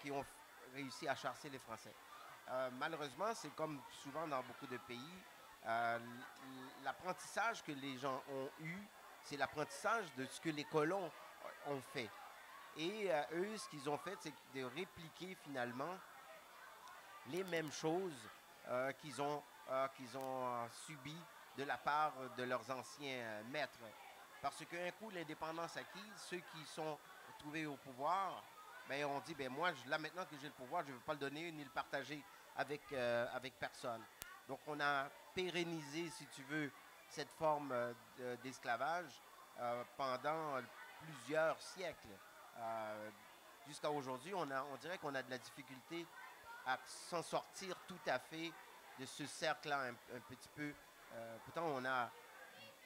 qui 0.00 0.10
ont 0.10 0.24
réussi 0.74 1.06
à 1.06 1.14
chasser 1.14 1.50
les 1.50 1.58
Français. 1.58 1.92
malheureusement, 2.78 3.34
c'est 3.34 3.54
comme 3.54 3.80
souvent 4.02 4.26
dans 4.26 4.42
beaucoup 4.42 4.66
de 4.66 4.78
pays, 4.78 5.18
l'apprentissage 6.82 7.62
que 7.62 7.72
les 7.72 7.98
gens 7.98 8.22
ont 8.30 8.48
eu 8.60 8.78
c'est 9.26 9.36
l'apprentissage 9.36 10.06
de 10.16 10.24
ce 10.26 10.40
que 10.40 10.50
les 10.50 10.64
colons 10.64 11.10
ont 11.66 11.80
fait. 11.92 12.08
Et 12.76 13.10
euh, 13.10 13.22
eux, 13.34 13.56
ce 13.56 13.68
qu'ils 13.68 13.88
ont 13.90 13.98
fait, 13.98 14.16
c'est 14.20 14.32
de 14.54 14.64
répliquer 14.64 15.36
finalement 15.42 15.96
les 17.28 17.42
mêmes 17.44 17.72
choses 17.72 18.28
euh, 18.68 18.92
qu'ils 18.92 19.20
ont, 19.20 19.42
euh, 19.70 19.88
qu'ils 19.96 20.16
ont 20.16 20.68
subies 20.86 21.22
de 21.56 21.64
la 21.64 21.78
part 21.78 22.12
de 22.36 22.42
leurs 22.44 22.70
anciens 22.70 23.42
maîtres. 23.50 23.78
Parce 24.42 24.64
qu'un 24.66 24.90
coup, 24.92 25.10
l'indépendance 25.10 25.76
acquise, 25.76 26.12
ceux 26.16 26.42
qui 26.52 26.64
sont 26.66 26.98
trouvés 27.38 27.66
au 27.66 27.76
pouvoir, 27.76 28.42
ben, 28.88 29.04
on 29.06 29.20
dit, 29.20 29.34
ben, 29.34 29.48
moi, 29.48 29.70
là, 29.86 29.98
maintenant 29.98 30.24
que 30.24 30.36
j'ai 30.40 30.46
le 30.46 30.52
pouvoir, 30.52 30.82
je 30.84 30.92
ne 30.92 30.94
veux 30.94 31.02
pas 31.02 31.14
le 31.14 31.18
donner 31.18 31.50
ni 31.50 31.64
le 31.64 31.70
partager 31.70 32.22
avec, 32.56 32.92
avec 32.92 33.58
personne. 33.58 34.02
Donc, 34.48 34.60
on 34.66 34.78
a 34.80 35.08
pérennisé, 35.34 36.08
si 36.10 36.26
tu 36.26 36.42
veux, 36.44 36.70
cette 37.08 37.30
forme 37.32 37.72
euh, 37.72 38.36
d'esclavage 38.42 39.20
euh, 39.58 39.82
pendant 39.96 40.60
plusieurs 41.00 41.60
siècles. 41.60 42.16
Euh, 42.58 43.10
jusqu'à 43.66 43.90
aujourd'hui, 43.90 44.34
on, 44.34 44.48
on 44.50 44.76
dirait 44.80 44.98
qu'on 44.98 45.14
a 45.14 45.22
de 45.22 45.30
la 45.30 45.38
difficulté 45.38 46.06
à 46.66 46.78
s'en 46.84 47.22
sortir 47.22 47.76
tout 47.86 47.98
à 48.06 48.18
fait 48.18 48.52
de 48.98 49.06
ce 49.06 49.26
cercle-là 49.26 49.82
un, 49.82 50.20
petit 50.28 50.48
peu. 50.54 50.72
Pourtant, 51.44 51.66
on 51.66 51.84
a 51.84 52.10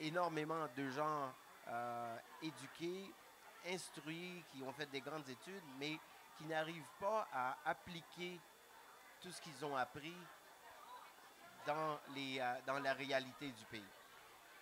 énormément 0.01 0.67
de 0.77 0.89
gens 0.91 1.33
éduqués, 2.43 3.13
instruits, 3.67 4.43
qui 4.51 4.63
ont 4.63 4.73
fait 4.73 4.87
des 4.87 5.01
grandes 5.01 5.29
études, 5.29 5.63
mais 5.79 5.99
qui 6.39 6.45
n'arrivent 6.45 6.93
pas 6.99 7.29
à 7.33 7.57
appliquer 7.65 8.41
tout 9.21 9.31
ce 9.31 9.41
qu'ils 9.41 9.65
ont 9.65 9.77
appris 9.77 10.17
dans, 11.67 12.01
les, 12.15 12.43
dans 12.67 12.79
la 12.79 12.95
réalité 12.95 13.51
du 13.53 13.65
pays. 13.67 13.85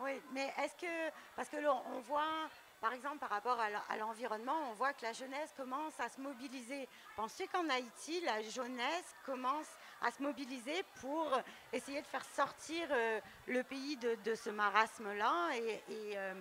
Oui, 0.00 0.20
mais 0.32 0.52
est-ce 0.58 0.76
que, 0.76 1.10
parce 1.34 1.48
que 1.48 1.56
on 1.66 2.00
voit, 2.00 2.48
par 2.80 2.92
exemple, 2.92 3.18
par 3.18 3.30
rapport 3.30 3.58
à 3.60 3.96
l'environnement, 3.96 4.70
on 4.70 4.74
voit 4.74 4.92
que 4.92 5.02
la 5.02 5.12
jeunesse 5.12 5.52
commence 5.56 5.98
à 5.98 6.08
se 6.08 6.20
mobiliser. 6.20 6.88
Pensez 7.16 7.48
qu'en 7.48 7.68
Haïti, 7.68 8.20
la 8.20 8.40
jeunesse 8.42 9.14
commence 9.24 9.68
à 10.02 10.10
se 10.10 10.22
mobiliser 10.22 10.84
pour 11.00 11.30
essayer 11.72 12.00
de 12.00 12.06
faire 12.06 12.24
sortir 12.24 12.88
euh, 12.90 13.20
le 13.46 13.62
pays 13.62 13.96
de, 13.96 14.34
ce 14.34 14.50
marasme-là 14.50 15.50
et, 15.56 15.82
euh, 16.16 16.34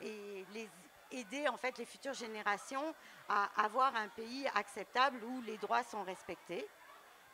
et, 0.00 0.44
les 0.52 0.68
aider 1.12 1.48
en 1.48 1.56
fait 1.56 1.76
les 1.78 1.84
futures 1.84 2.14
générations 2.14 2.94
à 3.28 3.50
avoir 3.64 3.96
un 3.96 4.08
pays 4.08 4.46
acceptable 4.54 5.22
où 5.24 5.42
les 5.42 5.58
droits 5.58 5.82
sont 5.82 6.04
respectés. 6.04 6.66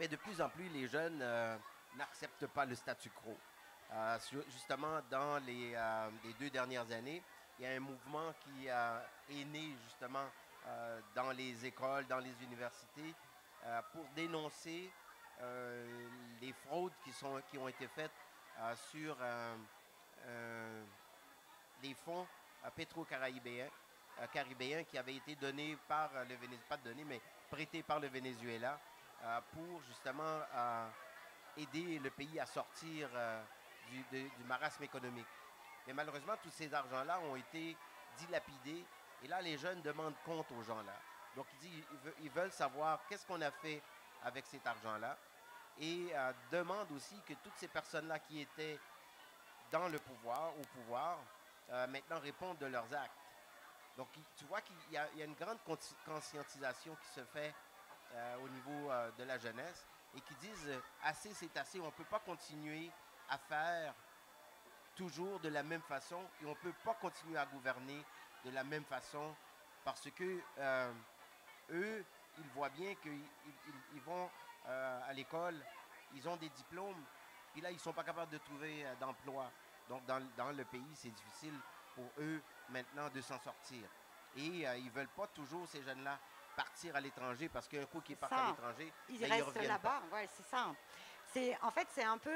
Mais 0.00 0.08
de 0.08 0.16
plus 0.16 0.40
en 0.40 0.48
plus, 0.48 0.68
les 0.70 0.88
jeunes 0.88 1.20
euh, 1.20 1.56
n'acceptent 1.96 2.46
pas 2.46 2.64
le 2.64 2.74
statu 2.74 3.10
quo. 3.10 3.36
Justement, 4.48 5.00
dans 5.10 5.36
euh, 5.46 6.10
les, 6.24 6.32
deux 6.40 6.50
dernières 6.50 6.90
années, 6.90 7.22
il 7.58 7.64
y 7.64 7.68
a 7.68 7.72
un 7.72 7.80
mouvement 7.80 8.32
qui 8.40 8.66
est 8.66 9.44
né 9.44 9.74
justement 9.84 10.24
dans 11.14 11.30
les 11.30 11.64
écoles, 11.64 12.06
dans 12.08 12.18
les 12.18 12.34
universités, 12.42 13.14
pour 13.92 14.04
dénoncer 14.16 14.90
les 16.40 16.52
fraudes 16.52 16.92
qui, 17.04 17.12
sont, 17.12 17.40
qui 17.50 17.58
ont 17.58 17.68
été 17.68 17.86
faites 17.88 18.12
sur 18.90 19.16
les 21.82 21.94
fonds 21.94 22.26
pétro-caribéens 22.74 23.68
caribéens 24.32 24.84
qui 24.84 24.96
avaient 24.96 25.16
été 25.16 25.34
donnés 25.36 25.76
par 25.88 26.10
le 26.28 26.34
Venezuela, 26.36 26.64
pas 26.68 26.78
mais 27.06 27.20
prêtés 27.50 27.82
par 27.82 28.00
le 28.00 28.08
Venezuela 28.08 28.80
pour 29.52 29.82
justement 29.82 30.40
aider 31.56 31.98
le 31.98 32.10
pays 32.10 32.38
à 32.40 32.46
sortir 32.46 33.08
du, 33.90 34.30
marasme 34.46 34.84
économique. 34.84 35.26
Mais 35.86 35.92
malheureusement, 35.92 36.34
tous 36.42 36.50
ces 36.50 36.72
argents-là 36.72 37.20
ont 37.20 37.36
été 37.36 37.76
dilapidés. 38.18 38.84
Et 39.22 39.28
là, 39.28 39.40
les 39.40 39.56
jeunes 39.56 39.80
demandent 39.82 40.16
compte 40.24 40.50
aux 40.52 40.62
gens-là. 40.62 40.96
Donc, 41.36 41.46
ils, 41.62 41.84
ils 42.22 42.30
veulent 42.30 42.50
savoir 42.50 43.00
qu'est-ce 43.08 43.24
qu'on 43.26 43.40
a 43.40 43.50
fait 43.50 43.80
avec 44.24 44.46
cet 44.46 44.66
argent-là. 44.66 45.16
Et 45.78 46.08
euh, 46.14 46.32
demandent 46.50 46.90
aussi 46.92 47.20
que 47.26 47.34
toutes 47.34 47.56
ces 47.56 47.68
personnes-là 47.68 48.18
qui 48.20 48.40
étaient 48.40 48.78
dans 49.70 49.88
le 49.88 49.98
pouvoir, 49.98 50.52
au 50.58 50.62
pouvoir, 50.78 51.18
euh, 51.70 51.86
maintenant 51.88 52.18
répondent 52.20 52.58
de 52.58 52.66
leurs 52.66 52.92
actes. 52.94 53.12
Donc, 53.96 54.08
tu 54.36 54.44
vois 54.44 54.60
qu'il 54.60 54.76
y, 54.92 54.98
a 54.98 55.24
une 55.24 55.34
grande 55.34 55.58
conscientisation 56.04 56.94
qui 56.96 57.08
se 57.08 57.24
fait 57.24 57.54
euh, 58.12 58.36
au 58.44 58.48
niveau 58.48 58.90
de 59.16 59.24
la 59.24 59.38
jeunesse 59.38 59.86
et 60.14 60.20
qui 60.20 60.34
disent 60.34 60.70
assez, 61.02 61.32
c'est 61.32 61.56
assez, 61.56 61.80
on 61.80 61.86
ne 61.86 61.90
peut 61.90 62.04
pas 62.04 62.18
continuer 62.18 62.90
à 63.30 63.38
faire 63.38 63.94
toujours 64.94 65.40
de 65.40 65.48
la 65.48 65.62
même 65.62 65.80
façon 65.82 66.20
et 66.42 66.44
on 66.44 66.50
ne 66.50 66.54
peut 66.56 66.74
pas 66.84 66.94
continuer 66.94 67.38
à 67.38 67.46
gouverner 67.46 68.04
de 68.44 68.50
la 68.50 68.64
même 68.64 68.84
façon 68.84 69.34
parce 69.82 70.10
que 70.10 70.40
eux, 71.70 72.04
ils 72.38 72.48
voient 72.54 72.68
bien 72.70 72.94
qu'ils 72.96 73.22
ils, 73.94 74.00
vont 74.00 74.28
à 74.66 75.12
l'école, 75.12 75.54
ils 76.14 76.28
ont 76.28 76.36
des 76.36 76.48
diplômes, 76.50 77.04
puis 77.52 77.60
là, 77.60 77.70
ils 77.70 77.74
ne 77.74 77.80
sont 77.80 77.92
pas 77.92 78.04
capables 78.04 78.32
de 78.32 78.38
trouver 78.38 78.84
d'emploi. 79.00 79.50
Donc, 79.88 80.04
dans, 80.06 80.20
dans 80.36 80.50
le 80.50 80.64
pays, 80.64 80.94
c'est 80.94 81.10
difficile 81.10 81.54
pour 81.94 82.10
eux 82.18 82.42
maintenant 82.70 83.08
de 83.08 83.20
s'en 83.20 83.38
sortir. 83.38 83.88
Et 84.36 84.46
ils 84.46 84.84
ne 84.84 84.90
veulent 84.90 85.08
pas 85.08 85.26
toujours, 85.28 85.66
ces 85.68 85.82
jeunes-là, 85.82 86.18
partir 86.56 86.96
à 86.96 87.00
l'étranger 87.00 87.48
parce 87.48 87.68
qu'un 87.68 87.84
coup 87.84 88.00
qu'ils 88.00 88.16
partent 88.16 88.32
à 88.32 88.48
l'étranger, 88.48 88.92
ils 89.10 89.20
ben, 89.20 89.30
restent 89.30 89.62
là-bas. 89.62 90.02
Ouais, 90.12 90.28
c'est 90.34 90.46
ça. 90.46 90.72
En 91.62 91.70
fait 91.70 91.86
c'est 91.90 92.04
un 92.04 92.18
peu. 92.18 92.32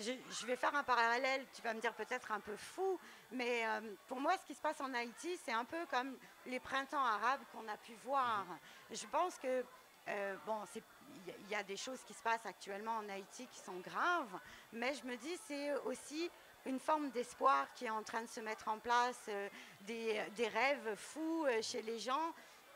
Euh, 0.00 0.16
je, 0.30 0.46
vais 0.46 0.56
faire 0.56 0.74
un 0.74 0.82
parallèle, 0.82 1.46
tu 1.54 1.62
vas 1.62 1.74
me 1.74 1.80
dire 1.80 1.94
peut-être 1.94 2.32
un 2.32 2.40
peu 2.40 2.56
fou, 2.56 2.98
mais 3.32 3.66
euh, 3.66 3.80
pour 4.06 4.20
moi, 4.20 4.36
ce 4.38 4.44
qui 4.46 4.54
se 4.54 4.60
passe 4.60 4.80
en 4.80 4.92
Haïti, 4.94 5.38
c'est 5.44 5.52
un 5.52 5.64
peu 5.64 5.84
comme 5.86 6.16
les 6.46 6.60
printemps 6.60 7.04
arabes 7.04 7.40
qu'on 7.52 7.66
a 7.68 7.76
pu 7.76 7.94
voir. 8.04 8.44
Mhm. 8.44 8.58
Je 8.92 9.06
pense 9.06 9.38
que 9.38 9.64
euh, 10.08 10.36
bon, 10.46 10.62
il 11.26 11.48
y 11.48 11.54
a 11.54 11.62
des 11.62 11.76
choses 11.76 12.02
qui 12.04 12.14
se 12.14 12.22
passent 12.22 12.46
actuellement 12.46 12.96
en 12.98 13.08
Haïti 13.08 13.46
qui 13.48 13.58
sont 13.58 13.78
graves, 13.80 14.38
mais 14.72 14.94
je 14.94 15.04
me 15.04 15.16
dis 15.16 15.36
c'est 15.46 15.74
aussi 15.84 16.30
une 16.64 16.78
forme 16.78 17.10
d'espoir 17.10 17.66
qui 17.74 17.86
est 17.86 17.90
en 17.90 18.02
train 18.02 18.22
de 18.22 18.28
se 18.28 18.40
mettre 18.40 18.68
en 18.68 18.78
place, 18.78 19.28
des, 19.82 20.22
des, 20.36 20.48
rêves 20.48 20.96
fous 20.96 21.46
chez 21.62 21.80
les 21.82 21.98
gens 21.98 22.32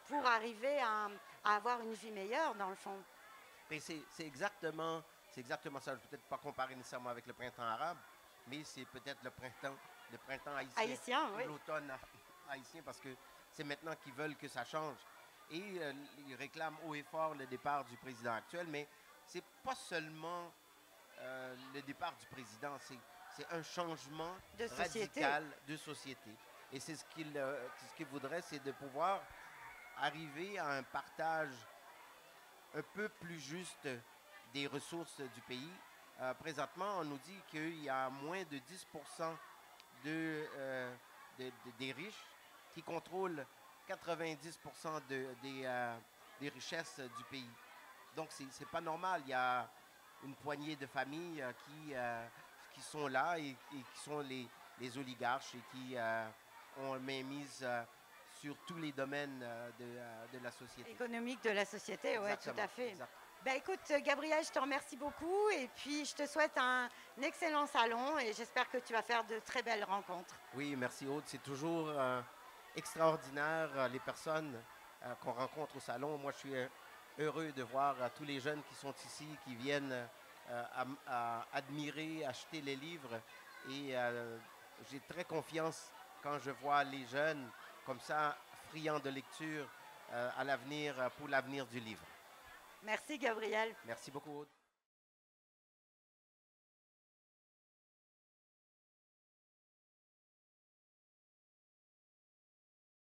pour 0.06 0.24
arriver 0.26 0.78
à, 0.80 1.08
avoir 1.44 1.80
une 1.80 1.94
vie 1.94 2.10
meilleure, 2.10 2.54
dans 2.54 2.68
le 2.68 2.76
fond. 2.76 2.96
C'est 3.78 4.02
exactement, 4.20 5.02
exactement 5.38 5.80
ça. 5.80 5.92
Je 5.92 5.96
ne 5.96 6.02
vais 6.02 6.08
peut-être 6.08 6.28
pas 6.28 6.38
comparer 6.38 6.74
nécessairement 6.74 7.10
avec 7.10 7.26
le 7.26 7.32
printemps 7.32 7.62
arabe, 7.62 7.98
mais 8.48 8.62
c'est 8.64 8.84
peut-être 8.86 9.22
le 9.22 9.30
printemps, 9.30 9.76
le 10.10 10.18
printemps 10.18 10.56
haïtien, 10.56 10.82
haïtien 10.82 11.30
l'automne 11.46 11.92
haïtien, 12.50 12.82
parce 12.84 13.00
que 13.00 13.10
c'est 13.50 13.64
maintenant 13.64 13.94
qu'ils 14.02 14.14
veulent 14.14 14.36
que 14.36 14.48
ça 14.48 14.64
change. 14.64 14.96
Et 15.50 15.62
euh, 15.80 15.92
ils 16.28 16.34
réclament 16.36 16.76
haut 16.86 16.94
et 16.94 17.02
fort 17.02 17.34
le 17.34 17.46
départ 17.46 17.84
du 17.84 17.96
président 17.96 18.34
actuel, 18.34 18.66
mais 18.68 18.86
c'est 19.26 19.44
pas 19.64 19.74
seulement 19.74 20.52
euh, 21.20 21.54
le 21.74 21.82
départ 21.82 22.14
du 22.16 22.26
président, 22.26 22.76
c'est 22.78 23.46
un 23.50 23.62
changement 23.62 24.34
de 24.58 24.66
radical 24.66 25.44
de 25.66 25.76
société. 25.76 26.30
Et 26.72 26.80
c'est 26.80 26.94
ce 26.94 27.04
qu'il 27.06 27.36
euh, 27.36 27.68
ce 27.98 28.04
voudrait, 28.04 28.42
c'est 28.42 28.62
de 28.62 28.72
pouvoir 28.72 29.20
arriver 29.98 30.58
à 30.58 30.68
un 30.68 30.82
partage 30.84 31.52
un 32.74 32.82
peu 32.94 33.08
plus 33.08 33.40
juste 33.40 33.88
des 34.52 34.66
ressources 34.66 35.20
du 35.20 35.40
pays. 35.42 35.72
Euh, 36.20 36.34
présentement, 36.34 36.98
on 36.98 37.04
nous 37.04 37.18
dit 37.18 37.40
qu'il 37.50 37.82
y 37.82 37.88
a 37.88 38.10
moins 38.10 38.42
de 38.44 38.58
10 38.58 38.86
euh, 40.06 40.94
de, 41.38 41.50
des 41.78 41.92
riches 41.92 42.24
qui 42.74 42.82
contrôlent 42.82 43.46
90 43.86 44.58
de, 45.08 45.26
des, 45.42 45.62
euh, 45.64 45.96
des, 46.40 46.48
richesses 46.48 47.00
du 47.00 47.24
pays. 47.30 47.50
Donc, 48.14 48.30
ce 48.32 48.42
n'est 48.42 48.70
pas 48.70 48.80
normal. 48.80 49.22
Il 49.24 49.30
y 49.30 49.34
a 49.34 49.68
une 50.24 50.34
poignée 50.34 50.76
de 50.76 50.86
familles 50.86 51.42
qui, 51.64 51.94
qui 52.74 52.80
sont 52.82 53.08
là 53.08 53.38
et, 53.38 53.56
qui 53.70 54.00
sont 54.04 54.20
les, 54.20 54.46
les, 54.78 54.98
oligarches 54.98 55.54
et 55.54 55.62
qui 55.72 55.96
ont 56.78 56.98
mise 56.98 57.64
sur 58.40 58.56
tous 58.66 58.76
les 58.76 58.92
domaines 58.92 59.40
euh, 59.42 59.70
euh, 59.80 60.26
de, 60.32 60.38
la 60.42 60.50
société. 60.50 60.90
Économique 60.90 61.42
de 61.44 61.50
la 61.50 61.64
société, 61.64 62.18
oui, 62.18 62.30
tout 62.42 62.58
à 62.58 62.68
fait. 62.68 62.96
Ben, 63.44 63.54
écoute, 63.56 63.80
Gabriel, 64.04 64.44
je 64.44 64.50
te 64.50 64.58
remercie 64.58 64.96
beaucoup 64.96 65.48
et 65.50 65.68
puis 65.76 66.04
je 66.04 66.14
te 66.14 66.26
souhaite 66.26 66.56
un, 66.58 66.88
excellent 67.22 67.66
salon 67.66 68.18
et 68.18 68.32
j'espère 68.32 68.70
que 68.70 68.78
tu 68.78 68.92
vas 68.92 69.02
faire 69.02 69.24
de 69.24 69.38
très 69.38 69.62
belles 69.62 69.84
rencontres. 69.84 70.34
Oui, 70.54 70.74
merci 70.76 71.06
Aude. 71.06 71.24
C'est 71.26 71.42
toujours 71.42 71.88
euh, 71.88 72.20
extraordinaire 72.76 73.88
les 73.88 74.00
personnes 74.00 74.60
qu'on 75.22 75.32
rencontre 75.32 75.76
au 75.76 75.80
salon. 75.80 76.18
Moi, 76.18 76.32
je 76.32 76.38
suis 76.38 76.54
heureux 77.18 77.52
de 77.52 77.62
voir 77.62 77.96
tous 78.16 78.24
les 78.24 78.40
jeunes 78.40 78.62
qui 78.68 78.74
sont 78.74 78.94
ici, 79.06 79.26
qui 79.44 79.54
viennent 79.54 80.06
admirer, 81.52 82.24
acheter 82.26 82.60
les 82.60 82.76
livres 82.76 83.20
et 83.70 83.94
j'ai 84.90 85.00
très 85.08 85.24
confiance 85.24 85.90
quand 86.22 86.38
je 86.38 86.50
vois 86.50 86.84
les 86.84 87.06
jeunes 87.06 87.48
comme 87.84 88.00
ça, 88.00 88.36
friand 88.68 89.00
de 89.00 89.10
lecture 89.10 89.66
euh, 90.12 90.30
à 90.36 90.44
l'avenir, 90.44 90.94
euh, 90.98 91.08
pour 91.18 91.28
l'avenir 91.28 91.66
du 91.66 91.80
livre. 91.80 92.02
Merci 92.82 93.18
Gabriel. 93.18 93.74
Merci 93.86 94.10
beaucoup. 94.10 94.46